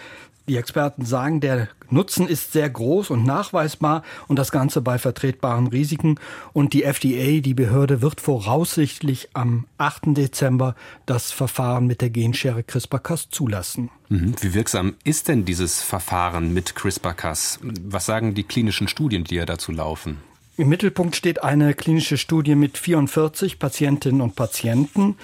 Die 0.48 0.58
Experten 0.58 1.06
sagen, 1.06 1.40
der 1.40 1.70
Nutzen 1.90 2.28
ist 2.28 2.52
sehr 2.52 2.70
groß 2.70 3.12
und 3.12 3.26
nachweisbar 3.26 4.04
und 4.28 4.38
das 4.38 4.52
Ganze 4.52 4.82
bei 4.82 4.98
vertretbaren 4.98 5.68
Risiken. 5.68 6.20
Und 6.52 6.74
die 6.74 6.84
FDA, 6.84 7.42
die 7.42 7.54
Behörde, 7.54 8.02
wird 8.02 8.20
voraussichtlich 8.20 9.30
am 9.34 9.68
8. 9.78 10.18
Dezember 10.18 10.76
das 11.06 11.32
Verfahren 11.32 11.86
mit 11.86 12.02
der 12.02 12.10
Genschere 12.10 12.64
CRISPR-Cas 12.64 13.30
zulassen. 13.30 13.92
Mhm. 14.10 14.34
Wie 14.42 14.54
wirksam 14.54 14.96
ist 15.04 15.28
denn 15.28 15.46
dieses 15.46 15.82
Verfahren 15.82 16.54
mit 16.54 16.76
CRISPR-Cas? 16.76 17.60
Was 17.84 18.06
sagen 18.06 18.34
die 18.34 18.44
klinischen 18.44 18.88
Studien, 18.88 19.24
die 19.24 19.36
ja 19.36 19.46
dazu 19.46 19.72
laufen? 19.72 20.18
Im 20.62 20.70
Mittelpunkt 20.70 21.16
steht 21.16 21.42
eine 21.42 21.74
klinische 21.74 22.20
Studie 22.20 22.54
mit 22.54 22.78
44 22.78 23.58
Patientinnen 23.58 24.22
und 24.22 24.36
Patienten. 24.36 25.16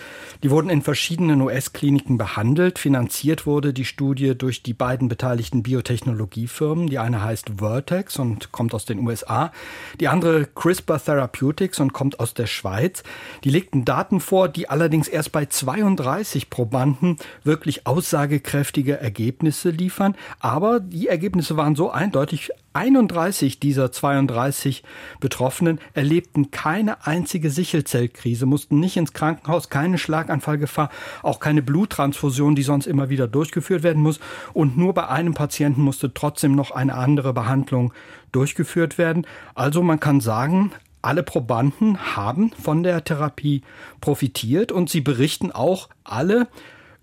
Die 0.42 0.50
wurden 0.50 0.72
in 0.72 0.82
verschiedenen 0.82 1.42
US-Kliniken 1.42 2.18
behandelt. 2.18 2.80
Finanziert 2.80 3.46
wurde 3.46 3.72
die 3.72 3.86
Studie 3.86 4.36
durch 4.36 4.64
die 4.64 4.74
beiden 4.74 5.10
beteiligten 5.10 5.62
Biotechnologiefirmen. 5.62 6.88
Die 6.88 6.98
eine 6.98 7.24
heißt 7.24 7.52
Vertex 7.60 8.18
und 8.18 8.52
kommt 8.52 8.74
aus 8.74 8.86
den 8.86 8.98
USA. 9.06 9.52
Die 10.00 10.08
andere 10.08 10.48
CRISPR 10.48 11.00
Therapeutics 11.00 11.80
und 11.80 11.94
kommt 11.94 12.20
aus 12.20 12.34
der 12.34 12.48
Schweiz. 12.48 13.04
Die 13.44 13.52
legten 13.52 13.86
Daten 13.86 14.20
vor, 14.20 14.50
die 14.50 14.72
allerdings 14.72 15.08
erst 15.08 15.34
bei 15.34 15.46
32 15.46 16.50
Probanden 16.50 17.18
wirklich 17.44 17.86
aussagekräftige 17.86 19.00
Ergebnisse 19.00 19.70
liefern. 19.70 20.16
Aber 20.40 20.80
die 20.80 21.10
Ergebnisse 21.10 21.58
waren 21.58 21.76
so 21.76 21.92
eindeutig, 21.92 22.50
31 22.78 23.60
dieser 23.60 23.92
32 23.92 24.84
Betroffenen 25.20 25.80
erlebten 25.96 26.52
keine 26.52 27.08
einzige 27.08 27.50
Sichelzellkrise, 27.50 28.46
mussten 28.46 28.80
nicht 28.80 28.98
ins 28.98 29.14
Krankenhaus, 29.14 29.70
keine 29.70 29.98
Schlaganfallgefahr, 29.98 30.92
auch 31.24 31.40
keine 31.40 31.64
Bluttransfusion, 31.64 32.54
die 32.54 32.62
sonst 32.62 32.86
immer 32.86 33.10
wieder 33.10 33.28
durchgeführt 33.28 33.82
werden 33.82 34.04
muss. 34.04 34.20
Und 34.54 34.78
nur 34.78 34.94
bei 34.94 35.08
einem 35.08 35.34
Patienten 35.34 35.82
musste 35.82 36.14
trotzdem 36.14 36.56
noch 36.56 36.70
eine 36.70 36.94
andere 36.94 37.34
Behandlung 37.34 37.94
durchgeführt 38.32 39.00
werden. 39.00 39.26
Also 39.56 39.82
man 39.82 40.00
kann 40.00 40.22
sagen, 40.22 40.72
alle 41.02 41.24
Probanden 41.24 42.16
haben 42.16 42.52
von 42.52 42.84
der 42.84 43.04
Therapie 43.04 43.64
profitiert 44.02 44.72
und 44.72 44.88
sie 44.88 45.02
berichten 45.02 45.52
auch 45.52 45.90
alle 46.04 46.48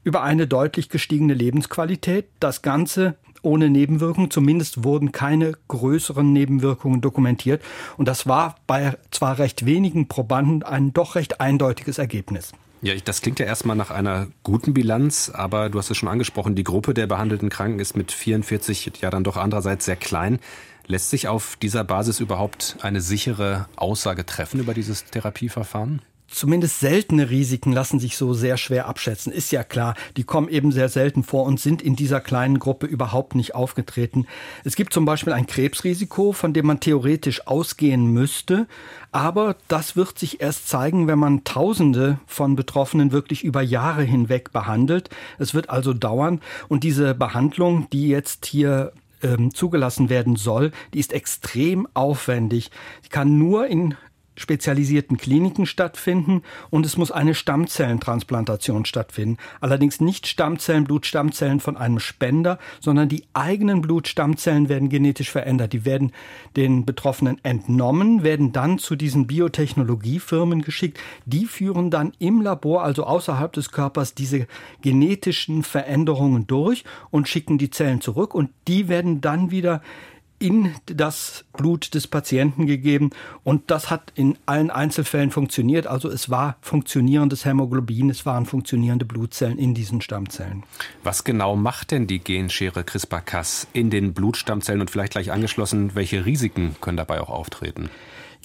über 0.05 0.23
eine 0.23 0.47
deutlich 0.47 0.89
gestiegene 0.89 1.35
Lebensqualität. 1.35 2.27
Das 2.39 2.63
Ganze 2.63 3.17
ohne 3.45 3.71
Nebenwirkungen. 3.71 4.31
Zumindest 4.31 4.85
wurden 4.85 5.13
keine 5.13 5.53
größeren 5.69 6.33
Nebenwirkungen 6.33 7.01
dokumentiert. 7.01 7.63
Und 7.97 8.09
das 8.09 8.27
war 8.27 8.57
bei 8.67 8.97
zwar 9.11 9.39
recht 9.39 9.67
wenigen 9.67 10.09
Probanden 10.09 10.63
ein 10.63 10.93
doch 10.93 11.15
recht 11.15 11.41
eindeutiges 11.41 11.99
Ergebnis. 11.99 12.53
Ja, 12.83 12.93
das 13.03 13.23
klingt 13.23 13.39
ja 13.39 13.47
erstmal 13.47 13.77
nach 13.77 13.91
einer 13.91 14.27
guten 14.43 14.75
Bilanz, 14.75 15.31
aber 15.33 15.71
du 15.71 15.79
hast 15.79 15.91
es 15.91 15.97
schon 15.97 16.09
angesprochen, 16.09 16.55
die 16.55 16.65
Gruppe 16.65 16.93
der 16.93 17.07
behandelten 17.07 17.49
Kranken 17.49 17.79
ist 17.79 17.97
mit 17.97 18.13
44 18.13 18.93
ja 19.01 19.09
dann 19.09 19.25
doch 19.25 19.39
andererseits 19.39 19.87
sehr 19.87 19.97
klein. 19.97 20.39
Lässt 20.87 21.09
sich 21.09 21.27
auf 21.27 21.57
dieser 21.63 21.83
Basis 21.83 22.21
überhaupt 22.21 22.77
eine 22.83 23.01
sichere 23.01 23.69
Aussage 23.77 24.27
treffen 24.27 24.61
über 24.61 24.75
dieses 24.75 25.07
Therapieverfahren? 25.07 26.03
Zumindest 26.27 26.81
seltene 26.81 27.31
Risiken 27.31 27.71
lassen 27.73 28.01
sich 28.01 28.17
so 28.17 28.33
sehr 28.33 28.57
schwer 28.57 28.87
abschätzen. 28.87 29.33
Ist 29.33 29.53
ja 29.53 29.63
klar, 29.63 29.95
die 30.17 30.25
kommen 30.25 30.49
eben 30.49 30.73
sehr 30.73 30.89
selten 30.89 31.23
vor 31.23 31.45
und 31.45 31.61
sind 31.61 31.83
in 31.83 31.97
dieser 31.97 32.21
kleinen 32.21 32.59
Gruppe 32.59 32.87
überhaupt 32.87 33.35
nicht 33.35 33.55
aufgetreten. 33.55 34.27
Es 34.65 34.75
gibt 34.75 34.93
zum 34.93 35.05
Beispiel 35.05 35.33
ein 35.33 35.47
Krebsrisiko, 35.47 36.33
von 36.33 36.53
dem 36.53 36.67
man 36.67 36.81
theoretisch 36.81 37.47
ausgehen 37.47 38.07
müsste, 38.07 38.67
aber 39.13 39.57
das 39.69 39.97
wird 39.97 40.19
sich 40.19 40.41
erst 40.41 40.69
zeigen, 40.69 41.07
wenn 41.07 41.19
man 41.19 41.45
Tausende 41.45 42.19
von 42.27 42.57
Betroffenen 42.57 43.13
wirklich 43.13 43.45
über 43.45 43.63
Jahre 43.63 44.03
hinweg 44.03 44.51
behandelt. 44.51 45.11
Es 45.39 45.55
wird 45.55 45.71
also 45.71 45.93
dauern 45.93 46.41
und 46.69 46.85
diese 46.85 47.15
Behandlung, 47.15 47.89
die 47.91 48.09
jetzt 48.09 48.47
hier 48.47 48.93
ähm, 49.23 49.55
zugelassen 49.55 50.09
werden 50.09 50.37
soll, 50.37 50.73
die 50.93 51.01
ist 51.01 51.13
extrem 51.13 51.87
aufwendig. 51.95 52.71
Die 53.05 53.09
kann 53.09 53.39
nur 53.39 53.67
in 53.67 53.95
spezialisierten 54.37 55.17
Kliniken 55.17 55.67
stattfinden 55.67 56.43
und 56.71 56.87
es 56.87 56.97
muss 56.97 57.13
eine 57.13 57.35
Stammzellentransplantation 57.35 58.85
stattfinden. 58.85 59.39
Allerdings 59.61 60.01
nicht 60.01 60.27
Stammzellen, 60.27 60.85
Blutstammzellen 60.85 61.61
von 61.61 61.77
einem 61.77 62.01
Spender, 62.01 62.59
sondern 62.81 63.09
die 63.09 63.25
eigenen 63.33 63.81
Blutstammzellen 63.81 64.69
werden 64.69 64.89
genetisch 64.89 65.31
verändert. 65.31 65.73
Die 65.73 65.85
werden 65.85 66.13
den 66.57 66.85
Betroffenen 66.85 67.43
entnommen, 67.45 68.23
werden 68.23 68.53
dann 68.53 68.79
zu 68.79 68.97
diesen 68.97 69.27
Biotechnologiefirmen 69.27 70.63
geschickt. 70.63 70.99
Die 71.27 71.47
führen 71.47 71.91
dann 71.91 72.13
im 72.19 72.41
Labor, 72.41 72.83
also 72.83 73.05
außerhalb 73.05 73.53
des 73.53 73.71
Körpers, 73.71 74.15
diese 74.15 74.47
genetischen 74.83 75.63
Veränderungen 75.63 76.47
durch 76.47 76.85
und 77.11 77.29
schicken 77.29 77.59
die 77.59 77.71
Zellen 77.71 78.01
zurück 78.01 78.35
und 78.35 78.51
die 78.69 78.89
werden 78.89 79.21
dann 79.21 79.51
wieder 79.51 79.83
in 80.45 80.75
das 80.85 81.47
Blut 81.57 81.95
des 81.95 82.07
Patienten 82.07 82.67
gegeben 82.67 83.11
und 83.45 83.71
das 83.71 83.89
hat 83.89 84.13
in 84.15 84.37
allen 84.45 84.71
Einzelfällen 84.71 85.31
funktioniert. 85.31 85.87
Also 85.87 86.11
es 86.11 86.29
war 86.29 86.59
funktionierendes 86.61 87.47
Hämoglobin, 87.47 88.11
es 88.11 88.27
waren 88.27 88.45
funktionierende 88.45 89.07
Blutzellen 89.07 89.57
in 89.57 89.73
diesen 89.73 90.03
Stammzellen. 90.03 90.63
Was 91.03 91.25
genau 91.25 91.57
macht 91.57 91.93
denn 91.93 92.07
die 92.07 92.19
Genschere 92.19 92.85
CRISPR-Cas 92.85 93.69
in 93.73 93.89
den 93.89 94.13
Blutstammzellen 94.13 94.83
und 94.83 94.91
vielleicht 94.91 95.13
gleich 95.13 95.33
angeschlossen, 95.33 95.95
welche 95.95 96.27
Risiken 96.27 96.77
können 96.83 96.99
dabei 96.99 97.23
auch 97.23 97.31
auftreten? 97.31 97.89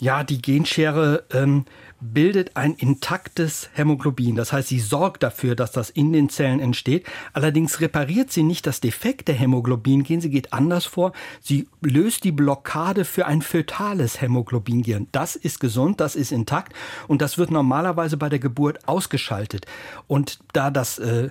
Ja, 0.01 0.23
die 0.23 0.41
Genschere 0.41 1.25
ähm, 1.31 1.65
bildet 1.99 2.55
ein 2.55 2.73
intaktes 2.73 3.69
Hämoglobin. 3.73 4.35
Das 4.35 4.53
heißt, 4.53 4.69
sie 4.69 4.79
sorgt 4.79 5.23
dafür, 5.23 5.55
dass 5.55 5.73
das 5.73 5.89
in 5.89 6.13
den 6.13 6.29
Zellen 6.29 6.61
entsteht. 6.61 7.05
Allerdings 7.33 7.81
repariert 7.81 8.31
sie 8.31 8.43
nicht 8.43 8.65
das 8.65 8.79
defekte 8.79 9.33
Hämoglobin-Gen. 9.33 10.21
Sie 10.21 10.29
geht 10.29 10.53
anders 10.53 10.85
vor. 10.85 11.11
Sie 11.41 11.67
löst 11.81 12.23
die 12.23 12.31
Blockade 12.31 13.03
für 13.03 13.25
ein 13.25 13.41
fötales 13.41 14.21
Hämoglobin-Gen. 14.21 15.07
Das 15.11 15.35
ist 15.35 15.59
gesund, 15.59 15.99
das 15.99 16.15
ist 16.15 16.31
intakt 16.31 16.73
und 17.09 17.21
das 17.21 17.37
wird 17.37 17.51
normalerweise 17.51 18.15
bei 18.15 18.29
der 18.29 18.39
Geburt 18.39 18.87
ausgeschaltet. 18.87 19.65
Und 20.07 20.39
da 20.53 20.71
das 20.71 20.99
äh, 20.99 21.25
äh 21.25 21.29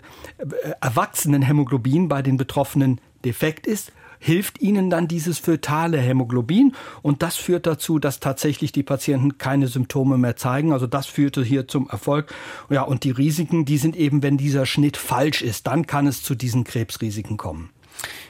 erwachsenen 0.80 1.42
Hämoglobin 1.42 2.08
bei 2.08 2.20
den 2.20 2.37
Betroffenen 2.37 3.00
defekt 3.25 3.66
ist, 3.66 3.92
hilft 4.18 4.60
ihnen 4.60 4.90
dann 4.90 5.08
dieses 5.08 5.38
fötale 5.38 5.98
Hämoglobin 5.98 6.75
und 7.02 7.22
das 7.22 7.37
führt 7.37 7.66
dazu, 7.66 7.98
dass 7.98 8.20
tatsächlich 8.20 8.72
die 8.72 8.82
Patienten 8.82 9.38
keine 9.38 9.68
Symptome 9.68 10.18
mehr 10.18 10.37
zeigen. 10.37 10.72
Also 10.72 10.87
das 10.87 11.06
führte 11.06 11.42
hier 11.42 11.68
zum 11.68 11.88
Erfolg. 11.88 12.32
Ja, 12.70 12.82
und 12.82 13.04
die 13.04 13.10
Risiken, 13.10 13.64
die 13.64 13.78
sind 13.78 13.96
eben, 13.96 14.22
wenn 14.22 14.37
dieser 14.37 14.66
Schnitt 14.66 14.96
falsch 14.96 15.42
ist, 15.42 15.66
dann 15.66 15.87
kann 15.87 16.06
es 16.06 16.22
zu 16.22 16.34
diesen 16.34 16.64
Krebsrisiken 16.64 17.37
kommen. 17.37 17.70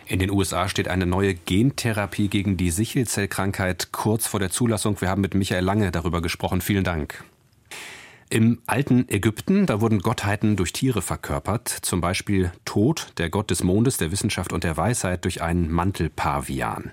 In 0.07 0.19
den 0.19 0.31
USA 0.31 0.69
steht 0.69 0.89
eine 0.89 1.05
neue 1.05 1.35
Gentherapie 1.35 2.29
gegen 2.29 2.57
die 2.57 2.71
Sichelzellkrankheit 2.71 3.93
kurz 3.93 4.27
vor 4.27 4.41
der 4.41 4.51
Zulassung. 4.51 5.01
Wir 5.01 5.11
haben 5.11 5.21
mit 5.21 5.35
Michael 5.35 5.65
Lange 5.65 5.91
darüber 5.91 6.23
gesprochen. 6.23 6.63
Vielen 6.63 6.85
Dank. 6.85 7.25
Im 8.31 8.59
alten 8.67 9.09
Ägypten, 9.09 9.65
da 9.65 9.81
wurden 9.81 10.01
Gottheiten 10.01 10.57
durch 10.57 10.75
Tiere 10.75 11.01
verkörpert, 11.01 11.67
zum 11.69 12.03
Beispiel 12.03 12.53
Tod, 12.67 13.13
der 13.17 13.31
Gott 13.31 13.51
des 13.51 13.65
Mondes, 13.65 13.97
der 13.97 14.13
Wissenschaft 14.13 14.53
und 14.53 14.65
der 14.65 14.77
Weisheit, 14.77 15.25
durch 15.25 15.41
einen 15.41 15.71
Mantelpavian. 15.71 16.93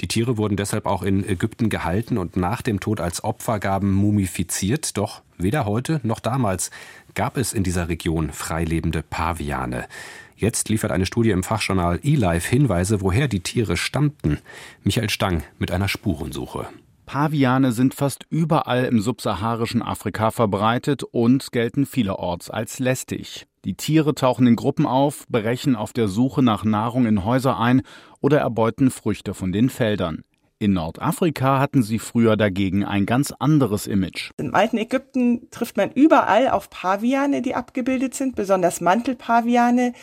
Die 0.00 0.06
Tiere 0.06 0.36
wurden 0.36 0.56
deshalb 0.56 0.86
auch 0.86 1.02
in 1.02 1.28
Ägypten 1.28 1.68
gehalten 1.68 2.16
und 2.16 2.36
nach 2.36 2.62
dem 2.62 2.78
Tod 2.78 3.00
als 3.00 3.24
Opfergaben 3.24 3.92
mumifiziert, 3.92 4.96
doch 4.96 5.22
weder 5.36 5.64
heute 5.64 6.00
noch 6.04 6.20
damals 6.20 6.70
gab 7.14 7.38
es 7.38 7.52
in 7.52 7.64
dieser 7.64 7.88
Region 7.88 8.30
freilebende 8.30 9.02
Paviane. 9.02 9.88
Jetzt 10.36 10.68
liefert 10.68 10.92
eine 10.92 11.06
Studie 11.06 11.30
im 11.30 11.42
Fachjournal 11.42 11.98
eLife 12.04 12.48
Hinweise, 12.48 13.00
woher 13.00 13.26
die 13.26 13.40
Tiere 13.40 13.76
stammten. 13.76 14.38
Michael 14.84 15.10
Stang 15.10 15.42
mit 15.58 15.72
einer 15.72 15.88
Spurensuche. 15.88 16.68
Paviane 17.08 17.72
sind 17.72 17.94
fast 17.94 18.26
überall 18.28 18.84
im 18.84 19.00
subsaharischen 19.00 19.80
Afrika 19.80 20.30
verbreitet 20.30 21.04
und 21.04 21.52
gelten 21.52 21.86
vielerorts 21.86 22.50
als 22.50 22.80
lästig. 22.80 23.46
Die 23.64 23.72
Tiere 23.72 24.14
tauchen 24.14 24.46
in 24.46 24.56
Gruppen 24.56 24.84
auf, 24.84 25.26
brechen 25.26 25.74
auf 25.74 25.94
der 25.94 26.08
Suche 26.08 26.42
nach 26.42 26.64
Nahrung 26.64 27.06
in 27.06 27.24
Häuser 27.24 27.58
ein 27.58 27.80
oder 28.20 28.40
erbeuten 28.40 28.90
Früchte 28.90 29.32
von 29.32 29.52
den 29.52 29.70
Feldern. 29.70 30.22
In 30.58 30.74
Nordafrika 30.74 31.58
hatten 31.58 31.82
sie 31.82 31.98
früher 31.98 32.36
dagegen 32.36 32.84
ein 32.84 33.06
ganz 33.06 33.32
anderes 33.32 33.86
Image. 33.86 34.32
Im 34.36 34.54
alten 34.54 34.76
Ägypten 34.76 35.48
trifft 35.50 35.78
man 35.78 35.90
überall 35.90 36.50
auf 36.50 36.68
Paviane, 36.68 37.40
die 37.40 37.54
abgebildet 37.54 38.12
sind, 38.12 38.36
besonders 38.36 38.82
Mantelpaviane. 38.82 39.94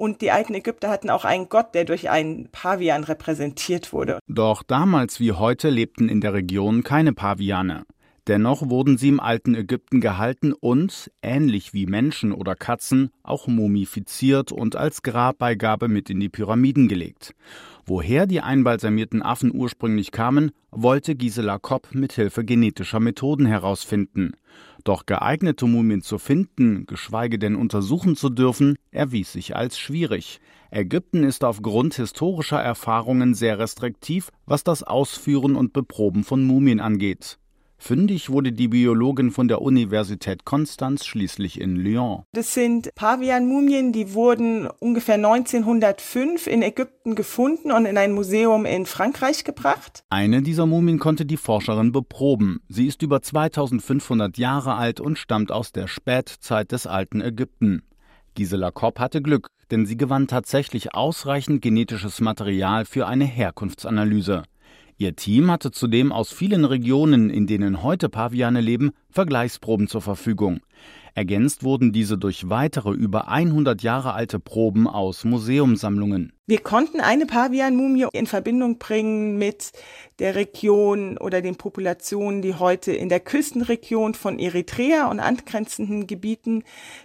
Und 0.00 0.22
die 0.22 0.30
alten 0.30 0.54
Ägypter 0.54 0.88
hatten 0.88 1.10
auch 1.10 1.26
einen 1.26 1.50
Gott, 1.50 1.74
der 1.74 1.84
durch 1.84 2.08
einen 2.08 2.48
Pavian 2.50 3.04
repräsentiert 3.04 3.92
wurde. 3.92 4.18
Doch 4.28 4.62
damals 4.62 5.20
wie 5.20 5.32
heute 5.32 5.68
lebten 5.68 6.08
in 6.08 6.22
der 6.22 6.32
Region 6.32 6.82
keine 6.82 7.12
Paviane. 7.12 7.82
Dennoch 8.26 8.70
wurden 8.70 8.96
sie 8.96 9.10
im 9.10 9.20
alten 9.20 9.54
Ägypten 9.54 10.00
gehalten 10.00 10.54
und, 10.54 11.10
ähnlich 11.20 11.74
wie 11.74 11.84
Menschen 11.84 12.32
oder 12.32 12.54
Katzen, 12.54 13.10
auch 13.22 13.46
mumifiziert 13.46 14.52
und 14.52 14.74
als 14.74 15.02
Grabbeigabe 15.02 15.88
mit 15.88 16.08
in 16.08 16.18
die 16.18 16.30
Pyramiden 16.30 16.88
gelegt. 16.88 17.34
Woher 17.84 18.26
die 18.26 18.40
einbalsamierten 18.40 19.20
Affen 19.20 19.54
ursprünglich 19.54 20.12
kamen, 20.12 20.52
wollte 20.70 21.14
Gisela 21.14 21.58
Kopp 21.58 21.88
mit 21.92 22.14
Hilfe 22.14 22.42
genetischer 22.42 23.00
Methoden 23.00 23.44
herausfinden. 23.44 24.32
Doch 24.84 25.06
geeignete 25.06 25.66
Mumien 25.66 26.02
zu 26.02 26.18
finden, 26.18 26.86
geschweige 26.86 27.38
denn 27.38 27.56
untersuchen 27.56 28.16
zu 28.16 28.30
dürfen, 28.30 28.76
erwies 28.90 29.32
sich 29.32 29.56
als 29.56 29.78
schwierig. 29.78 30.40
Ägypten 30.70 31.24
ist 31.24 31.42
aufgrund 31.42 31.94
historischer 31.94 32.60
Erfahrungen 32.60 33.34
sehr 33.34 33.58
restriktiv, 33.58 34.30
was 34.46 34.62
das 34.62 34.82
Ausführen 34.82 35.56
und 35.56 35.72
Beproben 35.72 36.22
von 36.22 36.44
Mumien 36.44 36.80
angeht. 36.80 37.39
Fündig 37.82 38.28
wurde 38.28 38.52
die 38.52 38.68
Biologin 38.68 39.30
von 39.30 39.48
der 39.48 39.62
Universität 39.62 40.44
Konstanz 40.44 41.06
schließlich 41.06 41.58
in 41.58 41.76
Lyon. 41.76 42.24
Das 42.32 42.52
sind 42.52 42.94
Pavian-Mumien, 42.94 43.92
die 43.92 44.12
wurden 44.12 44.68
ungefähr 44.80 45.14
1905 45.14 46.46
in 46.46 46.60
Ägypten 46.60 47.14
gefunden 47.14 47.72
und 47.72 47.86
in 47.86 47.96
ein 47.96 48.12
Museum 48.12 48.66
in 48.66 48.84
Frankreich 48.84 49.44
gebracht. 49.44 50.04
Eine 50.10 50.42
dieser 50.42 50.66
Mumien 50.66 50.98
konnte 50.98 51.24
die 51.24 51.38
Forscherin 51.38 51.90
beproben. 51.90 52.60
Sie 52.68 52.86
ist 52.86 53.00
über 53.00 53.22
2500 53.22 54.36
Jahre 54.36 54.74
alt 54.74 55.00
und 55.00 55.18
stammt 55.18 55.50
aus 55.50 55.72
der 55.72 55.88
Spätzeit 55.88 56.72
des 56.72 56.86
alten 56.86 57.22
Ägypten. 57.22 57.82
Gisela 58.34 58.72
Kopp 58.72 58.98
hatte 58.98 59.22
Glück, 59.22 59.48
denn 59.70 59.86
sie 59.86 59.96
gewann 59.96 60.26
tatsächlich 60.26 60.94
ausreichend 60.94 61.62
genetisches 61.62 62.20
Material 62.20 62.84
für 62.84 63.06
eine 63.06 63.24
Herkunftsanalyse. 63.24 64.42
Ihr 65.00 65.16
Team 65.16 65.50
hatte 65.50 65.70
zudem 65.70 66.12
aus 66.12 66.30
vielen 66.30 66.66
Regionen, 66.66 67.30
in 67.30 67.46
denen 67.46 67.82
heute 67.82 68.10
Paviane 68.10 68.60
leben, 68.60 68.90
Vergleichsproben 69.08 69.88
zur 69.88 70.02
Verfügung. 70.02 70.60
Ergänzt 71.14 71.62
wurden 71.64 71.90
diese 71.90 72.18
durch 72.18 72.50
weitere 72.50 72.90
über 72.90 73.28
100 73.28 73.82
Jahre 73.82 74.12
alte 74.12 74.38
Proben 74.38 74.86
aus 74.86 75.24
Museumssammlungen. 75.24 76.34
Wir 76.46 76.58
konnten 76.58 77.00
eine 77.00 77.26
Pavian-Mumie 77.26 78.08
in 78.12 78.26
Verbindung 78.26 78.78
bringen 78.78 79.38
mit 79.38 79.70
der 80.18 80.34
Region 80.34 81.16
oder 81.16 81.42
den 81.42 81.56
Populationen, 81.56 82.42
die 82.42 82.54
heute 82.54 82.92
in 82.92 83.08
der 83.08 83.20
Küstenregion 83.20 84.14
von 84.14 84.38
Eritrea 84.38 85.08
und 85.08 85.20
angrenzenden 85.20 86.06
Gebieten 86.06 86.64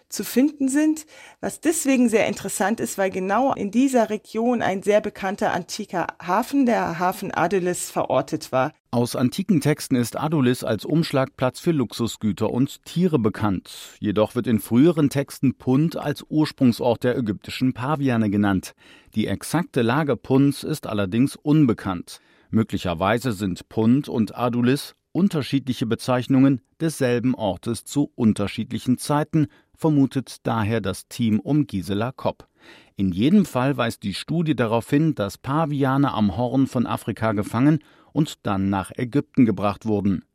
zu 0.09 0.23
finden 0.23 0.67
sind, 0.67 1.05
was 1.41 1.61
deswegen 1.61 2.09
sehr 2.09 2.27
interessant 2.27 2.79
ist, 2.79 2.97
weil 2.97 3.09
genau 3.09 3.53
in 3.53 3.71
dieser 3.71 4.09
Region 4.09 4.61
ein 4.61 4.83
sehr 4.83 5.01
bekannter 5.01 5.53
antiker 5.53 6.07
Hafen, 6.21 6.65
der 6.65 6.99
Hafen 6.99 7.31
Adelis, 7.31 7.89
verortet 7.91 8.51
war. 8.51 8.73
Aus 8.91 9.17
antiken 9.17 9.59
Texten 9.59 9.95
ist 9.95 10.17
Adulis 10.17 10.63
als 10.63 10.85
Umschlagplatz 10.85 11.59
für 11.59 11.71
Luxusgüter 11.71 12.49
und 12.49 12.85
Tiere 12.85 13.19
bekannt. 13.19 13.97
Jedoch 13.99 14.35
wird 14.35 14.47
in 14.47 14.59
früheren 14.59 15.09
Texten 15.09 15.55
Punt 15.55 15.97
als 15.97 16.23
Ursprungsort 16.29 17.03
der 17.03 17.17
ägyptischen 17.17 17.73
Paviane 17.73 18.29
genannt. 18.29 18.73
Die 19.15 19.27
exakte 19.27 19.81
Lage 19.81 20.17
Punts 20.17 20.63
ist 20.63 20.87
allerdings 20.87 21.37
unbekannt. 21.37 22.19
Möglicherweise 22.49 23.31
sind 23.31 23.69
Punt 23.69 24.09
und 24.09 24.35
Adulis 24.35 24.93
unterschiedliche 25.13 25.85
Bezeichnungen 25.85 26.59
desselben 26.81 27.33
Ortes 27.35 27.85
zu 27.85 28.11
unterschiedlichen 28.15 28.97
Zeiten, 28.97 29.47
vermutet 29.73 30.39
daher 30.43 30.81
das 30.81 31.07
Team 31.07 31.39
um 31.39 31.65
Gisela 31.65 32.11
Kopp. 32.11 32.49
In 32.97 33.13
jedem 33.13 33.45
Fall 33.45 33.77
weist 33.77 34.03
die 34.03 34.13
Studie 34.13 34.55
darauf 34.55 34.89
hin, 34.89 35.15
dass 35.15 35.37
Paviane 35.37 36.13
am 36.13 36.35
Horn 36.35 36.67
von 36.67 36.85
Afrika 36.85 37.31
gefangen 37.31 37.79
und 38.11 38.45
dann 38.45 38.69
nach 38.69 38.91
Ägypten 38.97 39.45
gebracht 39.45 39.85
wurden. 39.85 40.25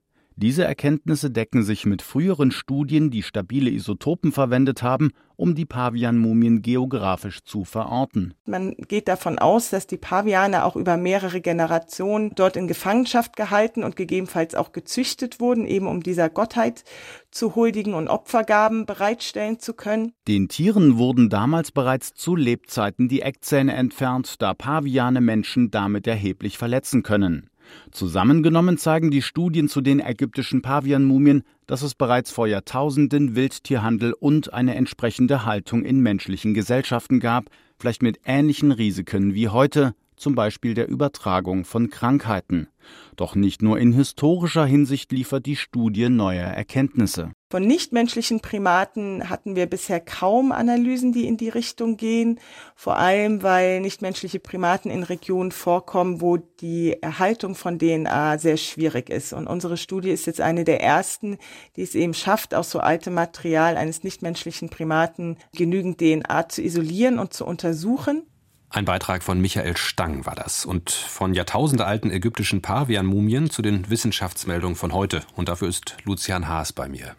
Diese 0.42 0.64
Erkenntnisse 0.64 1.30
decken 1.30 1.62
sich 1.62 1.84
mit 1.84 2.00
früheren 2.00 2.50
Studien, 2.50 3.10
die 3.10 3.22
stabile 3.22 3.68
Isotopen 3.68 4.32
verwendet 4.32 4.82
haben, 4.82 5.10
um 5.36 5.54
die 5.54 5.66
Pavianmumien 5.66 6.62
geografisch 6.62 7.44
zu 7.44 7.66
verorten. 7.66 8.32
Man 8.46 8.74
geht 8.88 9.08
davon 9.08 9.38
aus, 9.38 9.68
dass 9.68 9.86
die 9.86 9.98
Paviane 9.98 10.64
auch 10.64 10.76
über 10.76 10.96
mehrere 10.96 11.42
Generationen 11.42 12.32
dort 12.36 12.56
in 12.56 12.68
Gefangenschaft 12.68 13.36
gehalten 13.36 13.84
und 13.84 13.96
gegebenenfalls 13.96 14.54
auch 14.54 14.72
gezüchtet 14.72 15.40
wurden, 15.40 15.66
eben 15.66 15.86
um 15.86 16.02
dieser 16.02 16.30
Gottheit 16.30 16.84
zu 17.30 17.54
huldigen 17.54 17.92
und 17.92 18.08
Opfergaben 18.08 18.86
bereitstellen 18.86 19.58
zu 19.58 19.74
können. 19.74 20.14
Den 20.26 20.48
Tieren 20.48 20.96
wurden 20.96 21.28
damals 21.28 21.70
bereits 21.70 22.14
zu 22.14 22.34
Lebzeiten 22.34 23.08
die 23.08 23.20
Eckzähne 23.20 23.74
entfernt, 23.74 24.40
da 24.40 24.54
Paviane 24.54 25.20
Menschen 25.20 25.70
damit 25.70 26.06
erheblich 26.06 26.56
verletzen 26.56 27.02
können. 27.02 27.49
Zusammengenommen 27.90 28.78
zeigen 28.78 29.10
die 29.10 29.22
Studien 29.22 29.68
zu 29.68 29.80
den 29.80 30.00
ägyptischen 30.00 30.62
Pavianmumien, 30.62 31.42
dass 31.66 31.82
es 31.82 31.94
bereits 31.94 32.30
vor 32.30 32.46
Jahrtausenden 32.46 33.34
Wildtierhandel 33.36 34.12
und 34.12 34.52
eine 34.52 34.74
entsprechende 34.74 35.44
Haltung 35.44 35.84
in 35.84 36.00
menschlichen 36.00 36.54
Gesellschaften 36.54 37.20
gab, 37.20 37.50
vielleicht 37.78 38.02
mit 38.02 38.20
ähnlichen 38.24 38.72
Risiken 38.72 39.34
wie 39.34 39.48
heute, 39.48 39.94
zum 40.20 40.34
Beispiel 40.34 40.74
der 40.74 40.88
Übertragung 40.88 41.64
von 41.64 41.90
Krankheiten. 41.90 42.68
Doch 43.16 43.34
nicht 43.34 43.62
nur 43.62 43.78
in 43.78 43.92
historischer 43.92 44.64
Hinsicht 44.64 45.12
liefert 45.12 45.46
die 45.46 45.56
Studie 45.56 46.08
neue 46.08 46.40
Erkenntnisse. 46.40 47.32
Von 47.50 47.66
nichtmenschlichen 47.66 48.40
Primaten 48.40 49.28
hatten 49.28 49.56
wir 49.56 49.66
bisher 49.66 49.98
kaum 49.98 50.52
Analysen, 50.52 51.12
die 51.12 51.26
in 51.26 51.36
die 51.36 51.48
Richtung 51.48 51.96
gehen, 51.96 52.38
vor 52.76 52.96
allem 52.96 53.42
weil 53.42 53.80
nichtmenschliche 53.80 54.38
Primaten 54.38 54.88
in 54.88 55.02
Regionen 55.02 55.50
vorkommen, 55.50 56.20
wo 56.20 56.36
die 56.36 56.96
Erhaltung 57.02 57.56
von 57.56 57.80
DNA 57.80 58.38
sehr 58.38 58.56
schwierig 58.56 59.10
ist. 59.10 59.32
Und 59.32 59.48
unsere 59.48 59.76
Studie 59.76 60.10
ist 60.10 60.26
jetzt 60.26 60.40
eine 60.40 60.62
der 60.62 60.80
ersten, 60.80 61.38
die 61.74 61.82
es 61.82 61.96
eben 61.96 62.14
schafft, 62.14 62.54
aus 62.54 62.70
so 62.70 62.78
altem 62.78 63.14
Material 63.14 63.76
eines 63.76 64.04
nichtmenschlichen 64.04 64.68
Primaten 64.68 65.36
genügend 65.52 65.98
DNA 65.98 66.48
zu 66.48 66.62
isolieren 66.62 67.18
und 67.18 67.34
zu 67.34 67.44
untersuchen. 67.44 68.29
Ein 68.72 68.84
Beitrag 68.84 69.24
von 69.24 69.40
Michael 69.40 69.76
Stang 69.76 70.26
war 70.26 70.36
das. 70.36 70.64
Und 70.64 70.90
von 70.90 71.34
jahrtausendealten 71.34 72.12
ägyptischen 72.12 72.62
Pavian-Mumien 72.62 73.50
zu 73.50 73.62
den 73.62 73.90
Wissenschaftsmeldungen 73.90 74.76
von 74.76 74.92
heute. 74.92 75.22
Und 75.34 75.48
dafür 75.48 75.68
ist 75.68 75.96
Lucian 76.04 76.46
Haas 76.46 76.72
bei 76.72 76.88
mir. 76.88 77.16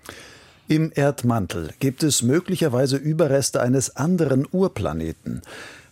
Im 0.70 0.94
Erdmantel 0.96 1.74
gibt 1.80 2.04
es 2.04 2.22
möglicherweise 2.22 2.96
Überreste 2.96 3.62
eines 3.62 3.98
anderen 3.98 4.48
Urplaneten. 4.50 5.42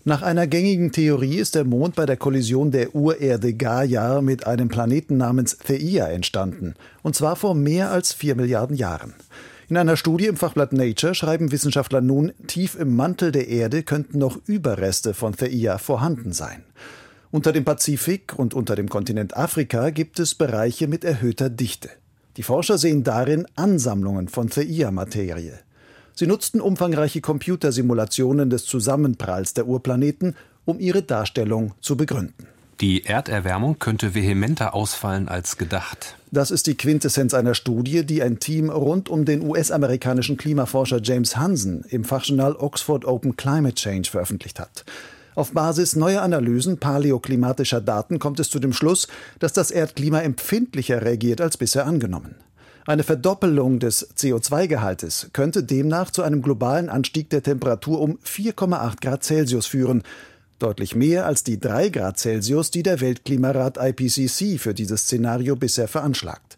Nach 0.06 0.22
einer 0.22 0.48
gängigen 0.48 0.94
Theorie 0.94 1.36
ist 1.36 1.56
der 1.56 1.66
Mond 1.66 1.96
bei 1.96 2.06
der 2.06 2.16
Kollision 2.16 2.72
der 2.72 2.96
Urerde 2.96 3.54
Gaia 3.54 4.22
mit 4.22 4.48
einem 4.48 4.70
Planeten 4.70 5.18
namens 5.18 5.58
Theia 5.58 6.08
entstanden. 6.08 6.76
Und 7.04 7.18
zwar 7.18 7.36
vor 7.36 7.54
mehr 7.54 7.92
als 7.92 8.14
vier 8.14 8.36
Milliarden 8.36 8.78
Jahren. 8.78 9.14
In 9.70 9.78
einer 9.78 9.98
Studie 9.98 10.26
im 10.26 10.36
Fachblatt 10.36 10.74
Nature 10.74 11.14
schreiben 11.14 11.52
Wissenschaftler 11.52 12.02
nun, 12.02 12.32
tief 12.48 12.74
im 12.74 12.96
Mantel 12.96 13.32
der 13.32 13.50
Erde 13.50 13.84
könnten 13.84 14.18
noch 14.18 14.40
Überreste 14.48 15.14
von 15.14 15.36
Theia 15.36 15.78
vorhanden 15.78 16.34
sein. 16.34 16.64
Unter 17.30 17.52
dem 17.52 17.66
Pazifik 17.66 18.34
und 18.36 18.56
unter 18.56 18.76
dem 18.76 18.90
Kontinent 18.90 19.38
Afrika 19.38 19.92
gibt 19.92 20.20
es 20.20 20.34
Bereiche 20.34 20.88
mit 20.88 21.04
erhöhter 21.04 21.52
Dichte. 21.52 21.92
Die 22.38 22.42
Forscher 22.42 22.80
sehen 22.80 23.04
darin 23.04 23.46
Ansammlungen 23.56 24.28
von 24.28 24.50
Theia-Materie. 24.50 25.60
Sie 26.16 26.26
nutzten 26.26 26.62
umfangreiche 26.62 27.22
Computersimulationen 27.22 28.50
des 28.50 28.66
Zusammenpralls 28.66 29.54
der 29.54 29.68
Urplaneten 29.68 30.36
um 30.66 30.80
ihre 30.80 31.04
Darstellung 31.04 31.74
zu 31.80 31.96
begründen. 31.96 32.48
Die 32.82 33.04
Erderwärmung 33.04 33.78
könnte 33.78 34.16
vehementer 34.16 34.74
ausfallen 34.74 35.28
als 35.28 35.58
gedacht. 35.58 36.16
Das 36.32 36.50
ist 36.50 36.66
die 36.66 36.78
Quintessenz 36.78 37.34
einer 37.34 37.54
Studie, 37.54 38.06
die 38.06 38.24
ein 38.24 38.40
Team 38.40 38.70
rund 38.70 39.10
um 39.10 39.26
den 39.26 39.42
US-amerikanischen 39.42 40.38
Klimaforscher 40.38 41.02
James 41.04 41.36
Hansen 41.36 41.84
im 41.90 42.06
Fachjournal 42.06 42.56
Oxford 42.56 43.04
Open 43.04 43.36
Climate 43.36 43.76
Change 43.76 44.10
veröffentlicht 44.10 44.62
hat. 44.62 44.86
Auf 45.36 45.52
Basis 45.52 45.98
neuer 45.98 46.22
Analysen 46.22 46.80
paläoklimatischer 46.80 47.82
Daten 47.82 48.18
kommt 48.18 48.40
es 48.40 48.50
zu 48.50 48.60
dem 48.60 48.72
Schluss, 48.72 49.10
dass 49.40 49.52
das 49.52 49.72
Erdklima 49.72 50.22
empfindlicher 50.22 51.02
reagiert 51.02 51.42
als 51.42 51.58
bisher 51.58 51.86
angenommen. 51.86 52.36
Eine 52.86 53.04
Verdoppelung 53.04 53.80
des 53.80 54.16
CO2-Gehaltes 54.16 55.30
könnte 55.34 55.64
demnach 55.64 56.12
zu 56.12 56.24
einem 56.24 56.42
globalen 56.42 56.90
Anstieg 56.90 57.30
der 57.30 57.44
Temperatur 57.44 58.02
um 58.02 58.18
4,8 58.26 59.02
Grad 59.02 59.24
Celsius 59.24 59.68
führen, 59.68 60.02
Deutlich 60.60 60.94
mehr 60.94 61.26
als 61.26 61.46
die 61.46 61.58
3 61.58 61.88
Grad 61.88 62.20
Celsius, 62.20 62.70
die 62.70 62.84
der 62.84 63.00
Weltklimarat 63.00 63.78
IPCC 63.78 64.60
für 64.60 64.74
dieses 64.74 65.04
Szenario 65.04 65.56
bisher 65.56 65.88
veranschlagt. 65.88 66.58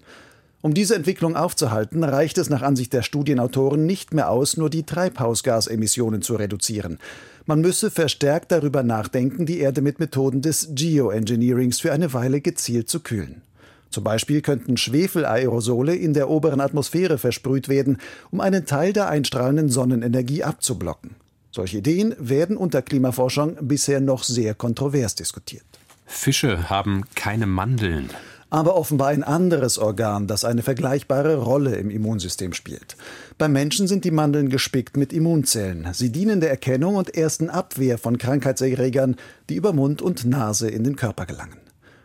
Um 0.61 0.73
diese 0.73 0.95
Entwicklung 0.95 1.35
aufzuhalten, 1.35 2.03
reicht 2.03 2.39
es 2.39 2.49
nach 2.49 2.63
Ansicht 2.63 2.93
der 2.93 3.03
Studienautoren 3.03 3.85
nicht 3.85 4.11
mehr 4.13 4.31
aus, 4.31 4.57
nur 4.57 4.71
die 4.71 4.83
Treibhausgasemissionen 4.83 6.23
zu 6.23 6.35
reduzieren. 6.35 6.97
Man 7.45 7.61
müsse 7.61 7.91
verstärkt 7.91 8.51
darüber 8.51 8.81
nachdenken, 8.81 9.45
die 9.45 9.59
Erde 9.59 9.81
mit 9.81 9.99
Methoden 9.99 10.41
des 10.41 10.69
Geoengineerings 10.71 11.79
für 11.79 11.91
eine 11.91 12.11
Weile 12.13 12.41
gezielt 12.41 12.89
zu 12.89 13.01
kühlen. 13.01 13.43
Zum 13.91 14.03
Beispiel 14.03 14.41
könnten 14.41 14.77
Schwefelaerosole 14.77 15.95
in 15.95 16.13
der 16.13 16.29
oberen 16.29 16.61
Atmosphäre 16.61 17.19
versprüht 17.19 17.69
werden, 17.69 17.97
um 18.31 18.39
einen 18.39 18.65
Teil 18.65 18.93
der 18.93 19.09
einstrahlenden 19.09 19.69
Sonnenenergie 19.69 20.43
abzublocken. 20.43 21.15
Solche 21.51 21.79
Ideen 21.79 22.15
werden 22.17 22.55
unter 22.55 22.81
Klimaforschern 22.81 23.57
bisher 23.61 23.99
noch 23.99 24.23
sehr 24.23 24.55
kontrovers 24.55 25.15
diskutiert. 25.15 25.65
Fische 26.05 26.69
haben 26.69 27.03
keine 27.15 27.45
Mandeln. 27.45 28.09
Aber 28.49 28.75
offenbar 28.75 29.09
ein 29.09 29.23
anderes 29.23 29.77
Organ, 29.77 30.27
das 30.27 30.43
eine 30.43 30.61
vergleichbare 30.61 31.37
Rolle 31.37 31.75
im 31.75 31.89
Immunsystem 31.89 32.51
spielt. 32.51 32.97
Beim 33.37 33.53
Menschen 33.53 33.87
sind 33.87 34.03
die 34.03 34.11
Mandeln 34.11 34.49
gespickt 34.49 34.97
mit 34.97 35.13
Immunzellen. 35.13 35.87
Sie 35.93 36.11
dienen 36.11 36.41
der 36.41 36.49
Erkennung 36.49 36.95
und 36.95 37.15
ersten 37.15 37.49
Abwehr 37.49 37.97
von 37.97 38.17
Krankheitserregern, 38.17 39.15
die 39.49 39.55
über 39.55 39.71
Mund 39.71 40.01
und 40.01 40.25
Nase 40.25 40.69
in 40.69 40.83
den 40.83 40.97
Körper 40.97 41.25
gelangen. 41.25 41.60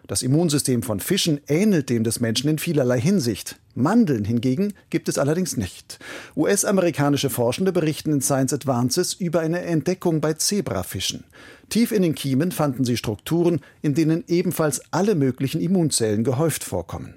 Das 0.06 0.22
Immunsystem 0.22 0.84
von 0.84 1.00
Fischen 1.00 1.40
ähnelt 1.48 1.90
dem 1.90 2.04
des 2.04 2.20
Menschen 2.20 2.48
in 2.48 2.58
vielerlei 2.58 3.00
Hinsicht. 3.00 3.58
Mandeln 3.74 4.24
hingegen 4.24 4.72
gibt 4.88 5.08
es 5.08 5.18
allerdings 5.18 5.56
nicht. 5.56 5.98
US-amerikanische 6.36 7.28
Forschende 7.28 7.72
berichten 7.72 8.12
in 8.12 8.20
Science 8.20 8.52
Advances 8.52 9.14
über 9.14 9.40
eine 9.40 9.62
Entdeckung 9.62 10.20
bei 10.20 10.34
Zebrafischen. 10.34 11.24
Tief 11.70 11.90
in 11.90 12.02
den 12.02 12.14
Kiemen 12.14 12.52
fanden 12.52 12.84
sie 12.84 12.96
Strukturen, 12.96 13.60
in 13.82 13.94
denen 13.94 14.22
ebenfalls 14.28 14.80
alle 14.92 15.16
möglichen 15.16 15.60
Immunzellen 15.60 16.22
gehäuft 16.22 16.62
vorkommen. 16.62 17.14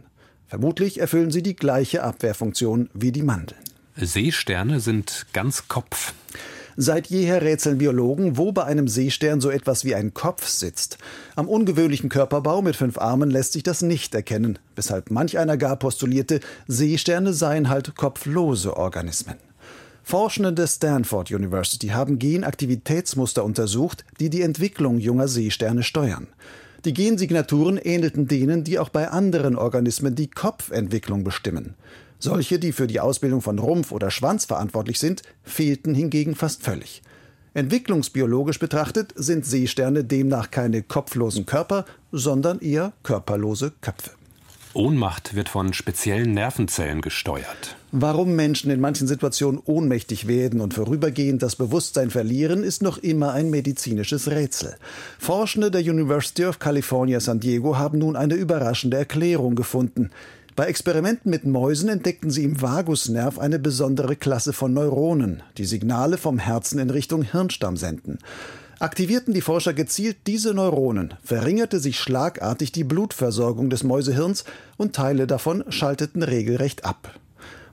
Vermutlich 0.48 1.00
erfüllen 1.00 1.30
sie 1.30 1.44
die 1.44 1.56
gleiche 1.56 2.04
Abwehrfunktion 2.04 2.90
wie 2.96 3.12
die 3.12 3.22
Mandeln. 3.22 3.62
Seesterne 3.96 4.80
sind 4.80 5.28
ganz 5.32 5.68
Kopf. 5.68 6.14
Seit 6.82 7.08
jeher 7.08 7.42
rätseln 7.42 7.78
Biologen, 7.78 8.38
wo 8.38 8.54
bei 8.54 8.64
einem 8.64 8.88
Seestern 8.88 9.42
so 9.42 9.50
etwas 9.50 9.84
wie 9.84 9.96
ein 9.96 10.14
Kopf 10.14 10.48
sitzt. 10.48 10.98
Am 11.36 11.50
ungewöhnlichen 11.50 12.08
Körperbau 12.08 12.62
mit 12.62 12.78
fünf 12.78 12.98
Armen 12.98 13.30
lässt 13.30 13.52
sich 13.52 13.64
das 13.64 13.82
nicht 13.82 14.16
erkennen, 14.16 14.60
weshalb 14.78 15.12
manch 15.12 15.38
einer 15.38 15.58
gar 15.58 15.76
postulierte, 15.76 16.40
Seesterne 16.70 17.34
seien 17.34 17.68
halt 17.68 17.98
kopflose 17.98 18.78
Organismen. 18.78 19.36
Forschende 20.04 20.54
der 20.54 20.68
Stanford 20.68 21.32
University 21.32 21.88
haben 21.90 22.18
Genaktivitätsmuster 22.18 23.44
untersucht, 23.44 24.06
die 24.22 24.30
die 24.30 24.42
Entwicklung 24.42 25.00
junger 25.00 25.28
Seesterne 25.28 25.84
steuern. 25.84 26.28
Die 26.86 26.94
Gensignaturen 26.94 27.78
ähnelten 27.78 28.30
denen, 28.30 28.64
die 28.64 28.80
auch 28.80 28.88
bei 28.88 29.10
anderen 29.10 29.58
Organismen 29.58 30.16
die 30.16 30.30
Kopfentwicklung 30.30 31.26
bestimmen. 31.26 31.76
Solche, 32.20 32.60
die 32.60 32.74
für 32.74 32.88
die 32.88 33.00
Ausbildung 33.00 33.42
von 33.42 33.60
Rumpf 33.60 33.92
oder 33.92 34.12
Schwanz 34.12 34.46
verantwortlich 34.46 35.00
sind, 35.00 35.24
fehlten 35.44 35.96
hingegen 35.96 36.36
fast 36.36 36.64
völlig. 36.64 37.02
Entwicklungsbiologisch 37.54 38.60
betrachtet 38.60 39.14
sind 39.16 39.46
Seesterne 39.46 40.04
demnach 40.04 40.52
keine 40.52 40.84
kopflosen 40.84 41.46
Körper, 41.46 41.86
sondern 42.12 42.60
eher 42.60 42.94
körperlose 43.04 43.74
Köpfe. 43.82 44.12
Ohnmacht 44.76 45.34
wird 45.34 45.50
von 45.50 45.74
speziellen 45.74 46.36
Nervenzellen 46.36 47.02
gesteuert. 47.02 47.76
Warum 47.92 48.36
Menschen 48.36 48.70
in 48.70 48.80
manchen 48.80 49.08
Situationen 49.08 49.60
ohnmächtig 49.66 50.28
werden 50.28 50.62
und 50.62 50.76
vorübergehend 50.76 51.42
das 51.42 51.56
Bewusstsein 51.56 52.12
verlieren, 52.12 52.64
ist 52.64 52.84
noch 52.84 53.00
immer 53.00 53.34
ein 53.34 53.50
medizinisches 53.50 54.30
Rätsel. 54.30 54.76
Forschende 55.18 55.72
der 55.72 55.82
University 55.82 56.46
of 56.46 56.60
California 56.60 57.20
San 57.20 57.40
Diego 57.40 57.78
haben 57.78 57.98
nun 57.98 58.16
eine 58.16 58.36
überraschende 58.36 58.98
Erklärung 58.98 59.56
gefunden. 59.56 60.12
Bei 60.60 60.66
Experimenten 60.66 61.32
mit 61.32 61.46
Mäusen 61.46 61.88
entdeckten 61.88 62.32
sie 62.32 62.44
im 62.44 62.62
Vagusnerv 62.62 63.40
eine 63.40 63.60
besondere 63.60 64.18
Klasse 64.18 64.52
von 64.52 64.74
Neuronen, 64.74 65.42
die 65.58 65.64
Signale 65.64 66.18
vom 66.18 66.38
Herzen 66.38 66.80
in 66.80 66.90
Richtung 66.90 67.22
Hirnstamm 67.22 67.78
senden. 67.78 68.18
Aktivierten 68.78 69.34
die 69.34 69.40
Forscher 69.40 69.74
gezielt 69.74 70.18
diese 70.28 70.54
Neuronen, 70.54 71.14
verringerte 71.24 71.80
sich 71.80 71.98
schlagartig 71.98 72.74
die 72.74 72.84
Blutversorgung 72.84 73.70
des 73.70 73.86
Mäusehirns 73.86 74.44
und 74.76 74.94
Teile 74.94 75.28
davon 75.28 75.64
schalteten 75.70 76.24
regelrecht 76.24 76.84
ab. 76.84 77.18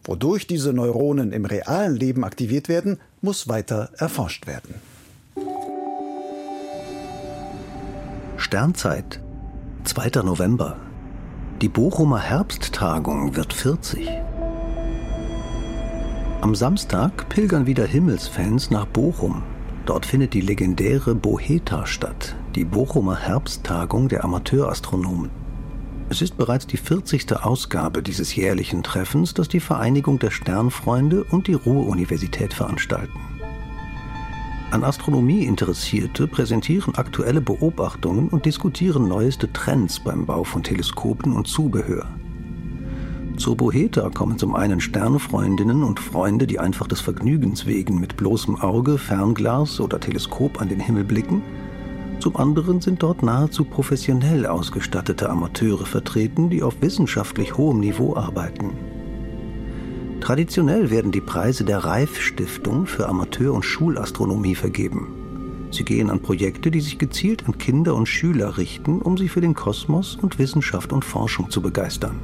Wodurch 0.05 0.46
diese 0.46 0.72
Neuronen 0.72 1.33
im 1.33 1.44
realen 1.44 1.96
Leben 1.96 2.22
aktiviert 2.22 2.68
werden, 2.68 3.01
muss 3.20 3.49
weiter 3.49 3.90
erforscht 3.96 4.46
werden. 4.46 4.77
Sternzeit, 8.37 9.18
2. 9.83 10.22
November 10.22 10.77
die 11.62 11.69
Bochumer 11.71 12.21
Herbsttagung 12.21 13.35
wird 13.35 13.55
40. 13.55 14.11
Am 16.42 16.55
Samstag 16.55 17.31
pilgern 17.31 17.66
wieder 17.66 17.87
Himmelsfans 17.87 18.71
nach 18.71 18.85
Bochum. 18.85 19.42
Dort 19.87 20.05
findet 20.05 20.35
die 20.35 20.42
legendäre 20.42 21.14
Boheta 21.14 21.87
statt, 21.87 22.37
die 22.55 22.64
Bochumer 22.64 23.16
Herbsttagung 23.16 24.09
der 24.09 24.25
Amateurastronomen. 24.25 25.31
Es 26.11 26.21
ist 26.21 26.37
bereits 26.37 26.66
die 26.66 26.77
40. 26.77 27.33
Ausgabe 27.42 28.03
dieses 28.03 28.37
jährlichen 28.37 28.83
Treffens, 28.83 29.33
das 29.33 29.49
die 29.49 29.61
Vereinigung 29.61 30.19
der 30.19 30.31
Sternfreunde 30.31 31.25
und 31.25 31.47
die 31.47 31.55
Ruhr-Universität 31.55 32.53
veranstalten. 32.53 33.19
An 34.73 34.83
Astronomie 34.83 35.45
Interessierte 35.45 36.27
präsentieren 36.27 36.97
aktuelle 36.97 37.41
Beobachtungen 37.41 38.29
und 38.29 38.47
diskutieren 38.47 39.07
neueste 39.07 39.53
Trends 39.53 40.01
beim 40.01 40.27
Bau 40.27 40.43
von 40.43 40.65
Teleskopen 40.65 41.33
und 41.35 41.47
Zubehör. 41.47 42.07
Zur 43.37 43.57
Boheta 43.57 44.11
kommen 44.11 44.39
zum 44.39 44.57
einen 44.57 44.81
Sternfreundinnen 44.81 45.85
und 45.85 46.01
Freunde, 46.01 46.49
die 46.49 46.59
einfach 46.59 46.89
des 46.89 47.01
Vergnügens 47.01 47.67
wegen 47.67 48.01
mit 48.01 48.17
bloßem 48.17 48.57
Auge, 48.57 48.99
Fernglas 48.99 49.79
oder 49.79 50.01
Teleskop 50.01 50.61
an 50.61 50.69
den 50.69 50.81
Himmel 50.81 51.05
blicken. 51.05 51.43
Zum 52.19 52.37
anderen 52.37 52.81
sind 52.81 53.03
dort 53.03 53.23
nahezu 53.23 53.65
professionell 53.65 54.47
ausgestattete 54.47 55.31
Amateure 55.31 55.87
vertreten, 55.87 56.51
die 56.51 56.65
auf 56.65 56.75
wissenschaftlich 56.81 57.57
hohem 57.57 57.79
Niveau 57.79 58.17
arbeiten. 58.17 58.73
Traditionell 60.21 60.91
werden 60.91 61.13
die 61.13 61.21
Preise 61.21 61.65
der 61.65 61.79
Reif-Stiftung 61.79 62.87
für 62.87 63.09
Amateur- 63.09 63.55
und 63.55 63.65
Schulastronomie 63.65 64.55
vergeben. 64.55 65.09
Sie 65.71 65.85
gehen 65.85 66.11
an 66.11 66.21
Projekte, 66.21 66.71
die 66.71 66.81
sich 66.81 66.99
gezielt 66.99 67.47
an 67.47 67.59
Kinder 67.59 67.95
und 67.95 68.07
Schüler 68.07 68.57
richten, 68.57 69.03
um 69.03 69.19
sie 69.19 69.29
für 69.29 69.41
den 69.41 69.55
Kosmos 69.55 70.17
und 70.17 70.39
Wissenschaft 70.39 70.93
und 70.93 71.05
Forschung 71.05 71.51
zu 71.51 71.61
begeistern. 71.61 72.19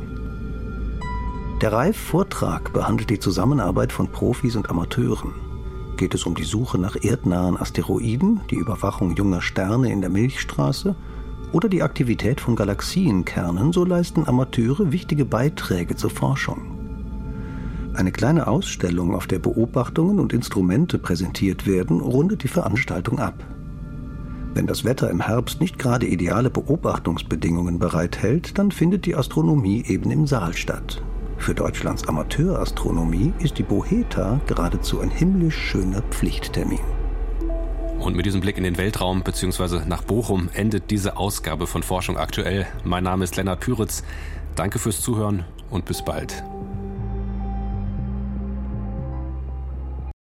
Der 1.61 1.73
Reif-Vortrag 1.73 2.73
behandelt 2.73 3.11
die 3.11 3.21
Zusammenarbeit 3.21 3.93
von 3.93 4.09
Profis 4.09 4.57
und 4.57 4.69
Amateuren. 4.69 5.33
Geht 5.97 6.15
es 6.15 6.25
um 6.25 6.35
die 6.35 6.45
Suche 6.45 6.79
nach 6.79 6.97
erdnahen 7.01 7.57
Asteroiden, 7.57 8.41
die 8.51 8.57
Überwachung 8.57 9.15
junger 9.15 9.43
Sterne 9.43 9.93
in 9.93 10.01
der 10.01 10.11
Milchstraße 10.11 10.97
oder 11.53 11.69
die 11.69 11.83
Aktivität 11.83 12.41
von 12.41 12.57
Galaxienkernen, 12.57 13.73
so 13.73 13.85
leisten 13.85 14.27
Amateure 14.27 14.91
wichtige 14.91 15.25
Beiträge 15.25 15.95
zur 15.95 16.11
Forschung. 16.11 16.82
Eine 17.95 18.11
kleine 18.11 18.47
Ausstellung, 18.47 19.15
auf 19.15 19.27
der 19.27 19.39
Beobachtungen 19.39 20.19
und 20.19 20.33
Instrumente 20.33 20.99
präsentiert 20.99 21.67
werden, 21.67 22.01
rundet 22.01 22.43
die 22.43 22.49
Veranstaltung 22.49 23.19
ab. 23.19 23.45
Wenn 24.55 24.67
das 24.67 24.85
Wetter 24.85 25.11
im 25.11 25.21
Herbst 25.21 25.61
nicht 25.61 25.79
gerade 25.79 26.07
ideale 26.07 26.51
Beobachtungsbedingungen 26.51 27.79
bereithält, 27.79 28.59
dann 28.59 28.71
findet 28.71 29.05
die 29.05 29.15
Astronomie 29.15 29.85
eben 29.87 30.11
im 30.11 30.27
Saal 30.27 30.55
statt. 30.55 31.03
Für 31.37 31.55
Deutschlands 31.55 32.07
Amateurastronomie 32.09 33.33
ist 33.41 33.59
die 33.59 33.63
Boheta 33.63 34.41
geradezu 34.47 35.01
ein 35.01 35.11
himmlisch 35.11 35.57
schöner 35.57 36.03
Pflichttermin. 36.03 36.79
Und 37.99 38.17
mit 38.17 38.27
diesem 38.27 38.41
Blick 38.41 38.57
in 38.59 38.65
den 38.65 38.79
Weltraum 38.79 39.23
bzw. 39.23 39.81
nach 39.87 40.03
Bochum 40.03 40.49
endet 40.55 40.91
diese 40.91 41.17
Ausgabe 41.17 41.67
von 41.67 41.83
Forschung 41.83 42.17
aktuell. 42.17 42.67
Mein 42.85 43.05
Name 43.05 43.25
ist 43.25 43.37
Lennart 43.37 43.61
Püritz. 43.61 44.03
Danke 44.55 44.79
fürs 44.79 45.01
Zuhören 45.01 45.45
und 45.71 45.85
bis 45.85 46.05
bald. 46.05 46.43